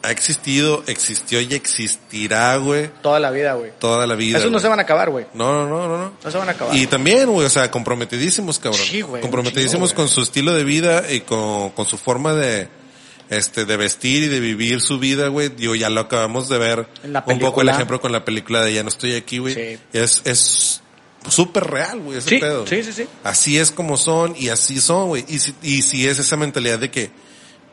[0.04, 3.72] ha existido, existió y existirá, güey, Toda la vida, güey.
[3.78, 4.38] toda la vida.
[4.38, 4.62] Esos no güey.
[4.62, 5.26] se van a acabar, güey.
[5.34, 6.12] No, no, no, no, no.
[6.22, 6.76] No se van a acabar.
[6.76, 8.82] Y también, güey, o sea, comprometidísimos, cabrón.
[8.84, 12.68] Sí, güey, comprometidísimos con su estilo de vida y con, con su forma de,
[13.30, 15.48] este, de vestir y de vivir su vida, güey.
[15.48, 18.62] Digo, ya lo acabamos de ver En la un poco el ejemplo con la película
[18.62, 19.54] de Ya no estoy aquí, güey.
[19.54, 19.78] Sí.
[19.94, 20.82] Es, es
[21.30, 22.66] súper real, güey, ese Sí, pedo.
[22.66, 23.06] sí, sí, sí.
[23.22, 25.24] Así es como son y así son, güey.
[25.28, 27.10] Y si, y si es esa mentalidad de que,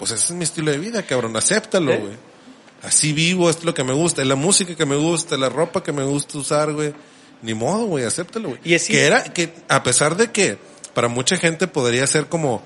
[0.01, 2.13] pues ese es mi estilo de vida, cabrón, acéptalo, güey.
[2.81, 5.49] Así vivo, esto es lo que me gusta, es la música que me gusta, la
[5.49, 6.91] ropa que me gusta usar, güey.
[7.43, 8.59] Ni modo, güey, acéptalo, güey.
[8.63, 10.57] Y así- Que era, que a pesar de que
[10.95, 12.63] para mucha gente podría ser como,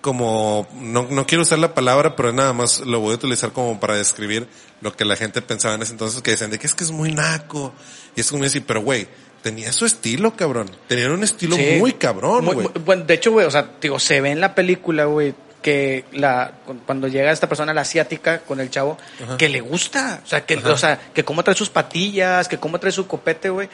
[0.00, 3.78] como, no, no quiero usar la palabra, pero nada más lo voy a utilizar como
[3.78, 4.48] para describir
[4.80, 6.90] lo que la gente pensaba en ese entonces, que decían de que es que es
[6.90, 7.74] muy naco.
[8.16, 9.06] Y es como decir, pero güey,
[9.42, 10.70] tenía su estilo, cabrón.
[10.86, 11.76] Tenían un estilo Sí.
[11.78, 12.68] muy cabrón, güey.
[12.84, 16.52] bueno, de hecho, güey, o sea, digo, se ve en la película, güey, que la
[16.66, 18.96] cu- cuando llega esta persona, la asiática, con el chavo,
[19.38, 22.78] que le gusta, o sea, que, o sea, que cómo trae sus patillas, que cómo
[22.78, 23.68] trae su copete, güey.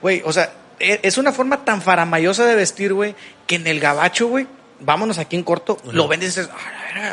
[0.00, 3.14] Güey, o sea, e- es una forma tan faramayosa de vestir, güey,
[3.46, 4.46] que en el gabacho, güey,
[4.80, 6.48] vámonos aquí en corto, lo ven y dices,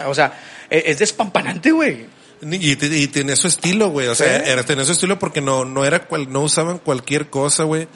[0.08, 0.34] o sea,
[0.70, 2.06] e- es despampanante, güey.
[2.42, 4.08] Y, y tenía su estilo, güey.
[4.08, 7.64] O sea, era, tenía su estilo porque no, no era cual, no usaban cualquier cosa,
[7.64, 7.88] güey.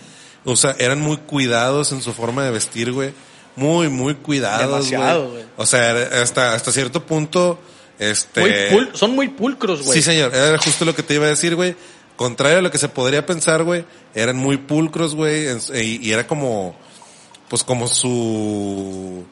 [0.45, 3.13] O sea, eran muy cuidados en su forma de vestir, güey.
[3.55, 5.43] Muy, muy cuidados, Demasiado, güey.
[5.57, 7.59] O sea, hasta, hasta cierto punto,
[7.99, 8.41] este...
[8.41, 8.51] Muy
[8.81, 9.97] pul- son muy pulcros, güey.
[9.97, 10.33] Sí, señor.
[10.33, 11.75] Era justo lo que te iba a decir, güey.
[12.15, 13.85] Contrario a lo que se podría pensar, güey.
[14.15, 15.47] Eran muy pulcros, güey.
[15.75, 16.75] Y, y era como,
[17.49, 19.23] pues como su,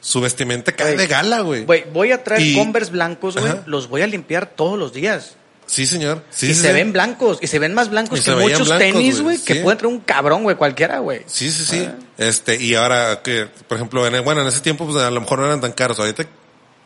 [0.00, 0.96] su vestimenta Güey.
[0.96, 1.64] de gala, güey.
[1.64, 5.36] Güey, voy a traer Y- Converse blancos, güey, los voy a limpiar todos los días.
[5.68, 6.24] Sí, señor.
[6.30, 6.72] Sí, y sí, se sí.
[6.74, 9.76] ven blancos, y se ven más blancos Y que muchos blancos, tenis, güey, que puede
[9.76, 11.20] traer un cabrón, güey, cualquiera, güey.
[11.26, 11.86] Sí, sí, sí.
[11.86, 11.94] Ah.
[12.16, 15.40] Este, y ahora que, por ejemplo, en, bueno, en ese tiempo, pues a lo mejor
[15.40, 16.00] no eran tan caros.
[16.00, 16.24] Ahorita,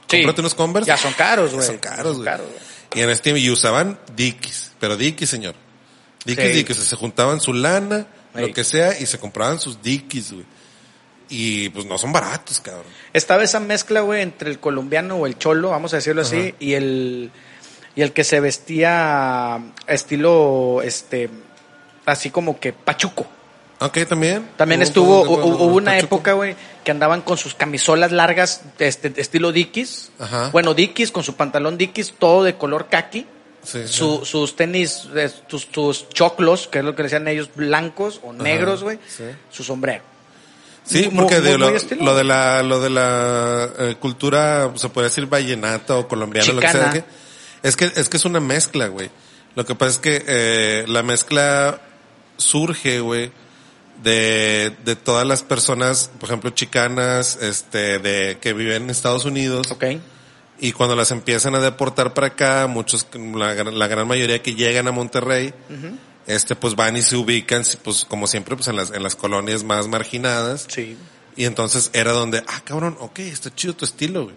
[0.08, 0.88] cómprate unos Converse.
[0.88, 1.64] Ya son caros, güey.
[1.64, 2.28] son caros, güey.
[2.94, 5.54] Y en este y usaban Dickies, pero Dickies, señor.
[6.24, 6.54] Dickies.
[6.54, 8.48] Dickies, se juntaban su lana, Ey.
[8.48, 10.44] lo que sea, y se compraban sus Dickies, güey.
[11.28, 12.84] Y pues no son baratos, cabrón.
[13.12, 16.74] Estaba esa mezcla, güey, entre el colombiano o el cholo, vamos a decirlo así, y
[16.74, 17.30] el
[17.94, 21.30] y el que se vestía estilo este
[22.06, 23.26] así como que pachuco.
[23.80, 24.48] Ok, también.
[24.56, 26.14] También Hubo- estuvo hubo- hu- hubo una Pachuco.
[26.16, 30.12] época, güey, que andaban con sus camisolas largas este estilo Dickies.
[30.20, 30.50] Ajá.
[30.52, 33.26] Bueno, Dickies con su pantalón Dickies todo de color kaki.
[33.64, 33.88] Sí, sí.
[33.92, 38.32] Su- sus tenis, eh, sus, sus choclos, que es lo que decían ellos, blancos o
[38.32, 38.98] negros, güey.
[39.06, 39.24] sí.
[39.50, 40.02] Su sombrero.
[40.84, 44.88] Sí, porque muy- de lo, muy lo de la, lo de la eh, cultura, se
[44.88, 47.04] puede decir vallenata o colombiana, lo que sea, que-
[47.62, 49.10] es que, es que es una mezcla, güey.
[49.54, 51.80] Lo que pasa es que, eh, la mezcla
[52.36, 53.30] surge, güey,
[54.02, 59.70] de, de todas las personas, por ejemplo, chicanas, este, de, que viven en Estados Unidos.
[59.70, 59.84] ¿Ok?
[60.58, 64.54] Y cuando las empiezan a deportar para acá, muchos, la, gran- la gran mayoría que
[64.54, 65.52] llegan a Monterrey,
[66.26, 69.64] este, pues van y se ubican, pues como siempre, pues en las, en las colonias
[69.64, 70.66] más marginadas.
[70.68, 70.96] Sí.
[71.34, 74.36] Y entonces era donde, ah, cabrón, ok, está chido tu estilo, güey.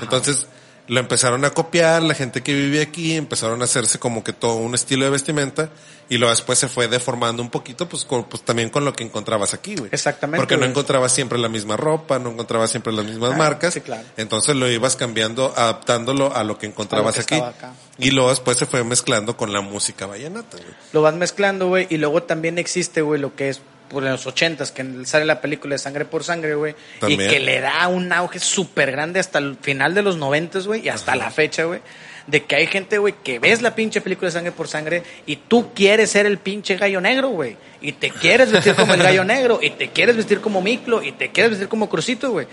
[0.00, 0.46] Entonces
[0.86, 4.56] lo empezaron a copiar, la gente que vive aquí empezaron a hacerse como que todo
[4.56, 5.70] un estilo de vestimenta
[6.10, 9.02] y luego después se fue deformando un poquito, pues, con- pues también con lo que
[9.02, 9.88] encontrabas aquí, güey.
[9.92, 13.72] Exactamente, Porque no encontrabas siempre la misma ropa, no encontrabas siempre las mismas Ah, marcas.
[13.72, 14.02] sí, claro.
[14.18, 17.34] Entonces lo ibas cambiando, adaptándolo a lo que encontrabas que aquí.
[17.36, 17.72] acá.
[17.98, 20.68] Y luego después se fue mezclando con la música vallenata, güey.
[20.92, 24.72] Lo vas mezclando, güey, y luego también existe, güey, lo que es por los ochentas,
[24.72, 26.74] que sale la película de Sangre por Sangre, güey,
[27.08, 30.84] y que le da un auge súper grande hasta el final de los noventas, güey,
[30.84, 31.80] y hasta la fecha, güey,
[32.26, 35.36] de que hay gente, güey, que ves la pinche película de Sangre por Sangre y
[35.36, 39.24] tú quieres ser el pinche gallo negro, güey, y te quieres vestir como el gallo
[39.26, 42.46] negro, y te quieres vestir como Miclo, y te quieres vestir como Crucito, güey.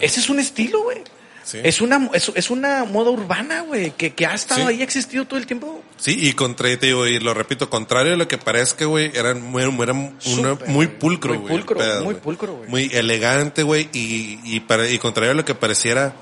[0.00, 0.98] Ese es un estilo, güey.
[1.44, 1.58] Sí.
[1.64, 4.66] Es una, es, es una moda urbana, güey, que, que ha estado Sí.
[4.68, 5.82] ahí, ha existido todo el tiempo.
[5.96, 9.42] Sí, y contra, te digo, y lo repito, contrario a lo que parezca, güey, eran
[9.42, 11.54] muy, eran una- muy pulcro, Muy güey.
[11.56, 12.16] el pulcro, muy güey.
[12.20, 12.68] pulcro, güey.
[12.68, 16.14] Muy elegante, güey, y, y, para, y contrario a lo que pareciera,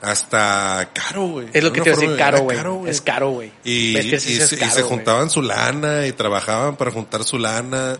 [0.00, 1.46] hasta caro, güey.
[1.52, 2.58] Es lo que te iba a decir, caro, güey.
[2.90, 3.52] Es caro, güey.
[3.64, 7.96] Y, y y se juntaban su lana y trabajaban para juntar su lana,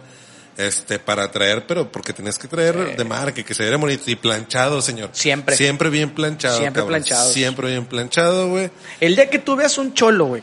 [0.56, 4.16] este, para traer, pero porque tenías que traer de marca, que se viera bonito y
[4.16, 5.10] planchado, señor.
[5.12, 5.56] Siempre.
[5.56, 6.58] Siempre bien planchado.
[6.58, 6.88] Siempre cabrón.
[6.88, 7.32] planchados.
[7.32, 8.70] Siempre bien planchado, güey.
[9.00, 10.42] El día que tú veas un cholo, güey,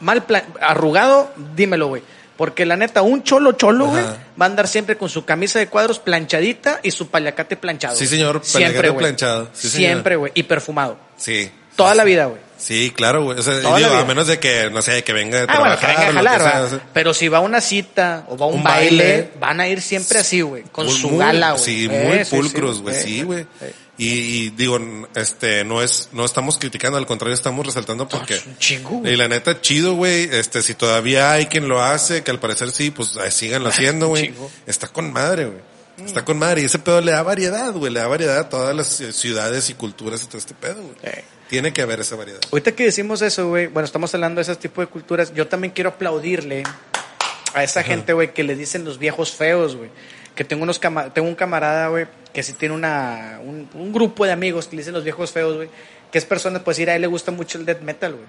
[0.00, 2.02] mal plan- arrugado, dímelo, güey.
[2.36, 5.66] Porque la neta, un cholo cholo, güey, va a andar siempre con su camisa de
[5.66, 7.94] cuadros planchadita y su paliacate planchado.
[7.94, 8.98] Sí, señor, Siempre, paliacate güey.
[9.04, 9.50] planchado.
[9.52, 9.68] Sí.
[9.68, 10.32] Siempre, güey.
[10.34, 10.98] Y perfumado.
[11.18, 11.50] Sí.
[11.76, 12.40] Toda la vida, güey.
[12.60, 13.38] Sí, claro, güey.
[13.38, 15.80] O sea, digo, a menos de que, no sé, que venga de Ah, bueno, que
[15.86, 15.88] trabajar.
[16.14, 16.82] venga a que jalar.
[16.92, 19.30] Pero si va a una cita o va a un, Un baile, baile.
[19.40, 20.64] van a ir siempre así, güey.
[20.64, 21.64] Con Muy- su gala, güey.
[21.64, 23.46] Sí, muy pulcros, sí, güey, sí, güey.
[23.62, 23.72] eh.
[23.98, 24.78] Y, y digo,
[25.14, 28.34] este, no es, no estamos criticando, al contrario, estamos resaltando porque.
[28.36, 29.02] es un chingo.
[29.06, 32.70] Y la neta, chido, güey, este, si todavía hay quien lo hace, que al parecer
[32.72, 34.32] sí, pues síganlo haciendo, un güey.
[34.66, 35.69] Está con madre, güey.
[36.06, 36.62] Está con madre.
[36.62, 39.70] Y ese pedo le da variedad, güey, le da variedad a todas las eh, ciudades
[39.70, 40.94] y culturas y todo este pedo, güey.
[41.02, 41.24] Eh.
[41.48, 42.40] Tiene que haber esa variedad.
[42.52, 45.72] Ahorita que decimos eso, güey, bueno, estamos hablando de ese tipo de culturas, yo también
[45.72, 46.62] quiero aplaudirle
[47.54, 49.90] a esa gente, güey, que le dicen los viejos feos, güey.
[50.36, 54.24] Que tengo unos cama- tengo un camarada, güey, que sí tiene una un, un grupo
[54.24, 55.68] de amigos que le dicen los viejos feos, güey,
[56.12, 58.24] que es persona, pues ir a él le gusta mucho el death metal, güey.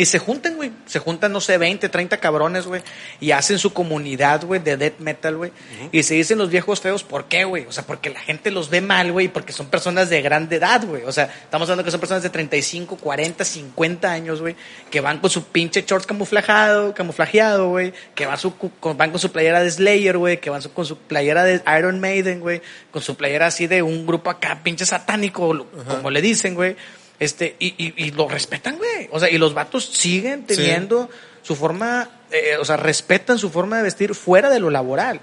[0.00, 0.70] Y se juntan, güey.
[0.86, 2.80] Se juntan, no sé, 20, 30 cabrones, güey.
[3.20, 5.52] Y hacen su comunidad, güey, de death metal, güey.
[5.92, 7.66] Y se dicen los viejos feos, ¿por qué, güey?
[7.66, 10.84] O sea, porque la gente los ve mal, güey, porque son personas de grande edad,
[10.86, 11.02] güey.
[11.04, 14.56] O sea, estamos hablando que son personas de 35, 40, 50 años, güey,
[14.90, 19.20] que van con su pinche shorts camuflajado, camuflajeado, güey, que van, su, con, van con
[19.20, 22.62] su playera de Slayer, güey, que van su- con su playera de Iron Maiden, güey,
[22.90, 26.76] con su playera así de un grupo acá, pinche satánico, como le dicen, güey.
[27.20, 29.08] Este, y, y, y lo respetan, güey.
[29.12, 30.56] O sea, y los vatos siguen Sí.
[30.56, 31.08] teniendo
[31.42, 35.20] su forma, eh, o sea, respetan su forma de vestir fuera de lo laboral.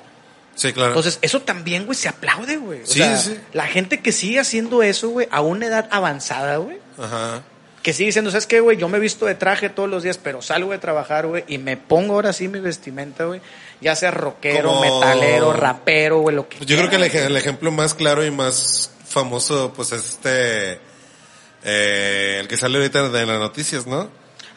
[0.55, 0.89] Sí, claro.
[0.91, 2.81] Entonces, eso también, güey, se aplaude, güey.
[2.83, 3.37] O Sí, sea, sí.
[3.53, 7.43] la gente que sigue haciendo eso, güey, a una edad avanzada, güey, Ajá.
[7.83, 8.77] que sigue diciendo, ¿sabes qué, güey?
[8.77, 11.77] Yo me visto de traje todos los días, pero salgo de trabajar, güey, y me
[11.77, 13.39] pongo ahora sí mi vestimenta, güey.
[13.81, 17.71] Ya sea rockero, Como- metalero, rapero, güey, lo que yo creo que el, el ejemplo
[17.71, 20.79] más claro y más famoso, pues es este,
[21.67, 24.09] eh, el que sale ahorita de las noticias, ¿no?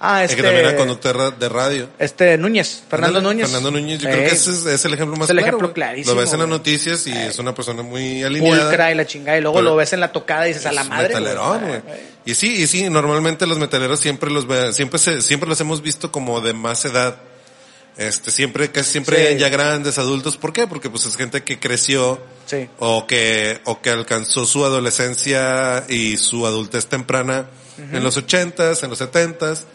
[0.02, 0.36] Ah, El este...
[0.36, 1.88] que también era conductor de ra- de radio.
[1.98, 3.48] Este, Núñez, Fernando Núñez.
[3.48, 5.48] Fernando Núñez, yo Eh, creo que ese es, es el ejemplo más el claro.
[5.48, 8.62] ejemplo clarísimo, Lo ves en las noticias y es una persona muy alineada.
[8.62, 10.72] Pulcra y la chingada, y luego Pero- lo ves en la tocada y dices a
[10.72, 11.08] la Es madre.
[11.08, 11.80] Metalerón, güey.
[12.24, 15.82] Y sí, y sí, normalmente los metaleros siempre los ve, siempre se, siempre los hemos
[15.82, 17.16] visto como de más edad.
[18.00, 19.38] Este, siempre, casi siempre Sí.
[19.38, 20.38] ya grandes, adultos.
[20.38, 20.66] ¿Por qué?
[20.66, 22.18] Porque pues es gente que creció.
[22.46, 22.68] Sí.
[22.78, 27.48] O que, o que alcanzó su adolescencia y su adultez temprana
[27.78, 29.66] en los ochentas, en los setentas.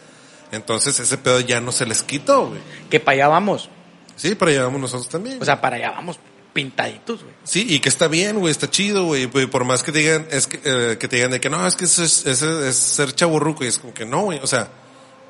[0.51, 2.61] Entonces ese pedo ya no se les quitó, güey.
[2.89, 3.69] Que para allá vamos.
[4.15, 5.41] Sí, pero llevamos nosotros también.
[5.41, 6.17] O sea, para allá vamos
[6.53, 7.33] pintaditos, güey.
[7.43, 9.27] Sí, y que está bien, güey, está chido, güey.
[9.27, 11.75] Por más que te digan, es que, eh, que te digan de que no, es
[11.75, 13.63] que eso es, eso es ser chaburruco.
[13.63, 14.39] Y es como que no, güey.
[14.41, 14.69] O sea,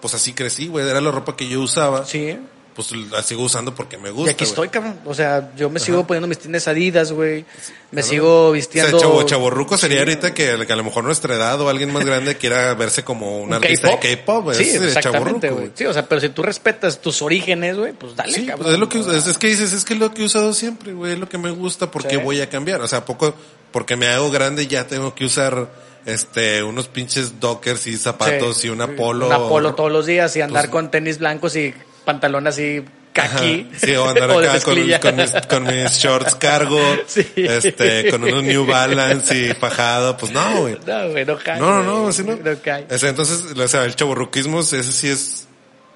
[0.01, 0.87] pues así crecí, güey.
[0.87, 2.05] Era la ropa que yo usaba.
[2.05, 2.37] Sí.
[2.75, 4.31] Pues la sigo usando porque me Y gusta.
[4.31, 4.49] aquí güey.
[4.49, 4.99] estoy, cabrón.
[5.05, 7.45] O sea, yo me sigo poniendo mis tines Adidas, güey.
[7.91, 8.07] Me Claro.
[8.07, 8.99] sigo O vistiendo.
[8.99, 12.05] sea, chavo, chavorruco sería ahorita que, que a lo mejor nuestra edad o alguien más
[12.05, 14.57] grande quiera verse como un, un artista de K-pop, güey.
[14.57, 15.71] Sí, exactamente, güey.
[15.73, 18.63] Sí, o sea, pero si tú respetas tus orígenes, güey, pues dale, Sí, cabrón.
[18.63, 20.53] pues es lo que es, es que dices, es que es lo que he usado
[20.53, 22.21] siempre, güey, es lo que me gusta, ¿por qué Sí.
[22.21, 22.81] voy a cambiar?
[22.81, 23.33] O sea, poco,
[23.71, 25.69] porque me hago grande ya tengo que usar
[26.05, 28.67] este unos pinches dockers y zapatos Sí.
[28.67, 29.27] y una polo.
[29.27, 31.73] Una polo todos los días y andar Pues- con tenis blancos y
[32.05, 32.83] pantalón así
[33.15, 33.35] Ajá.
[33.39, 33.71] kaki.
[33.77, 34.75] Sí, o andar acá con,
[35.15, 37.25] mis, con mis shorts cargo, Sí.
[37.35, 40.77] este, con unos New Balance y fajado, pues no, güey.
[40.85, 41.59] No, güey, no cae.
[41.59, 42.35] No, no, no, así no.
[42.35, 42.85] No cae.
[42.89, 45.47] Entonces, o sea, el chaburruquismo, ese sí es,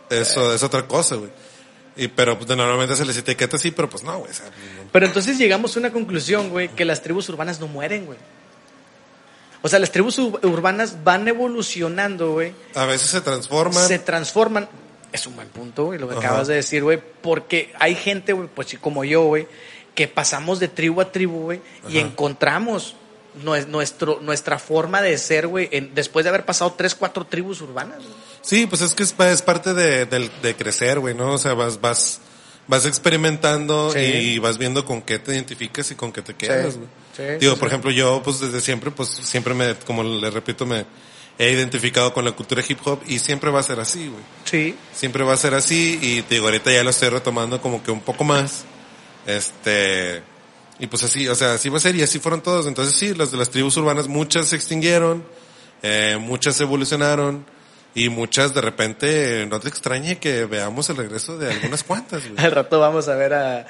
[0.10, 1.30] eso, es otra cosa, güey.
[1.98, 4.32] Y, pero, pues, normalmente se les etiqueta así, pero pues no, güey.
[4.32, 7.68] o sea, no- Pero entonces llegamos a una conclusión, güey, que las tribus urbanas no
[7.68, 8.18] mueren, güey.
[9.62, 12.54] O sea, las tribus ur- urbanas van evolucionando, güey.
[12.76, 13.86] a veces se transforman.
[13.88, 14.70] Se transforman.
[15.12, 16.28] Es un buen punto, güey, lo que Ajá.
[16.28, 17.00] acabas de decir, güey.
[17.22, 19.48] Porque hay gente, güey, pues sí, como yo, güey,
[19.96, 22.96] que pasamos de tribu a tribu, güey, y encontramos
[23.44, 28.00] nue- nuestro, nuestra forma de ser, güey, después de haber pasado tres, cuatro tribus urbanas.
[28.42, 31.34] Sí, pues es que es, es parte de, crecer, güey, ¿no?
[31.34, 32.20] O sea, vas, vas,
[32.68, 34.00] vas experimentando Sí.
[34.00, 36.88] y vas viendo con qué te identificas y con qué te quedas, güey.
[37.18, 37.74] Sí, Digo, sí, por sí.
[37.74, 40.86] ejemplo, yo, pues desde siempre, pues siempre me, como le repito, me
[41.40, 44.22] he identificado con la cultura hip hop y siempre va a ser así, güey.
[44.44, 44.76] Sí.
[44.94, 47.92] Siempre va a ser así y te digo, ahorita ya lo estoy retomando como que
[47.92, 48.66] un poco más.
[49.26, 50.22] Este,
[50.80, 52.68] y pues así, o sea, así va a ser y así fueron todos.
[52.68, 55.24] Entonces sí, las de las tribus urbanas, muchas se extinguieron,
[55.82, 57.46] eh, muchas evolucionaron
[57.96, 62.36] y muchas de repente, no te extrañe que veamos el regreso de algunas cuantas, güey.
[62.46, 63.66] Al rato vamos a ver a,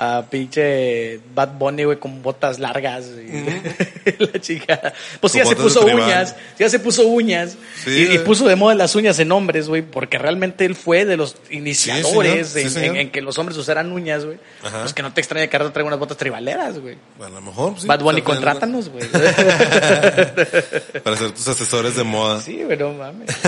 [0.00, 3.06] a pinche Bad Bunny, güey, con botas largas.
[3.06, 4.92] y la chica.
[5.20, 6.36] Pues sí, ya se puso uñas.
[6.56, 7.56] Ya se puso uñas.
[7.84, 11.16] Sí, y, puso de moda las uñas en hombres, güey, porque realmente él fue de
[11.16, 12.94] los iniciadores Sí, en, señor.
[12.94, 14.38] en- en que los hombres usaran uñas, güey.
[14.60, 16.96] Pues que no te extrañe que ahora traiga unas botas tribaleras, güey.
[17.20, 17.74] A lo mejor.
[17.84, 19.04] Bad Bunny, contrátanos, güey.
[21.02, 22.40] Para ser tus asesores de moda.
[22.40, 23.30] sí, no mames.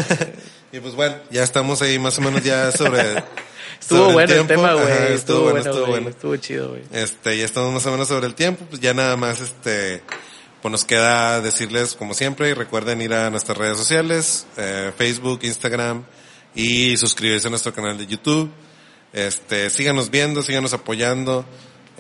[0.73, 3.03] Y pues bueno, ya estamos ahí más o menos ya sobre.
[3.91, 4.87] Estuvo bueno el, tema, güey.
[4.87, 6.09] estuvo Estuvo bueno, estuvo bueno.
[6.11, 6.83] Estuvo chido, güey.
[6.93, 10.01] Este, ya estamos más o menos sobre el tiempo, pues ya nada más este,
[10.63, 15.41] pues nos queda decirles como siempre y recuerden ir a nuestras redes sociales, eh, Facebook,
[15.43, 16.05] Instagram
[16.55, 18.49] y suscribirse a nuestro canal de YouTube.
[19.13, 21.45] Este, síganos viendo, síganos apoyando,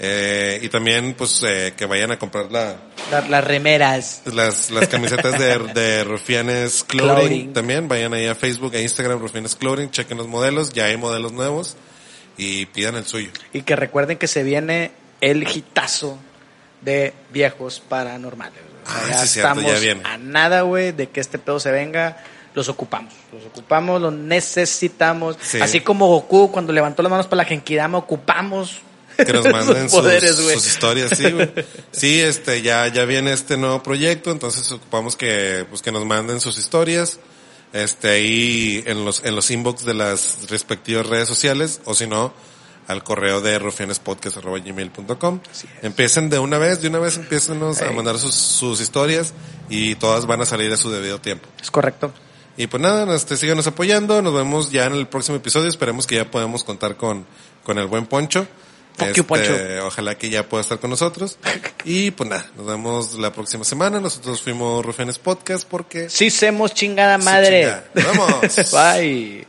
[0.02, 2.76] eh, y también pues eh, que vayan a comprar la,
[3.10, 4.22] La- las remeras.
[4.24, 7.52] las, las camisetas de, de Rufianes Clothing, Clothing.
[7.52, 11.32] también, vayan ahí a Facebook e Instagram, Rufianes Clothing, chequen los modelos, ya hay modelos
[11.32, 11.76] nuevos
[12.38, 13.30] y pidan el suyo.
[13.52, 16.18] Y que recuerden que se viene el hitazo
[16.80, 18.58] de viejos paranormales.
[18.86, 20.02] Ah, ya sí es cierto, ya estamos viene.
[20.04, 22.24] a nada, güey, de que este pedo se venga.
[22.54, 25.36] Los ocupamos, los ocupamos, los necesitamos.
[25.40, 25.60] Sí.
[25.60, 28.80] Así como Goku cuando levantó las manos para la Genkidama, ocupamos
[29.24, 30.54] que nos manden sus poderes, sus, güey.
[30.56, 31.52] sus historias, sí, güey.
[31.92, 36.40] Sí, este, ya, ya viene este nuevo proyecto, entonces ocupamos que, pues que nos manden
[36.40, 37.18] sus historias,
[37.72, 42.32] este, ahí en los, en los inbox de las respectivas redes sociales, o si no,
[42.90, 45.40] al correo de rufianespodcast.gmail.com.
[45.82, 49.32] Empiecen de una vez, de una vez empiecen a mandar sus, sus historias
[49.68, 51.48] y todas van a salir a su debido tiempo.
[51.62, 52.12] Es correcto.
[52.56, 56.16] Y pues nada, este, síganos apoyando, nos vemos ya en el próximo episodio, esperemos que
[56.16, 57.24] ya podamos contar con,
[57.62, 58.46] con el buen Poncho.
[59.06, 61.38] Este, ojalá que ya pueda estar con nosotros.
[61.84, 64.00] Y pues nada, nos vemos la próxima semana.
[64.00, 66.08] Nosotros fuimos Rufenes Podcast porque...
[66.08, 67.72] Sí, semos chingada madre.
[67.94, 68.02] Sí.
[68.04, 68.72] Vamos.
[68.72, 69.46] Bye.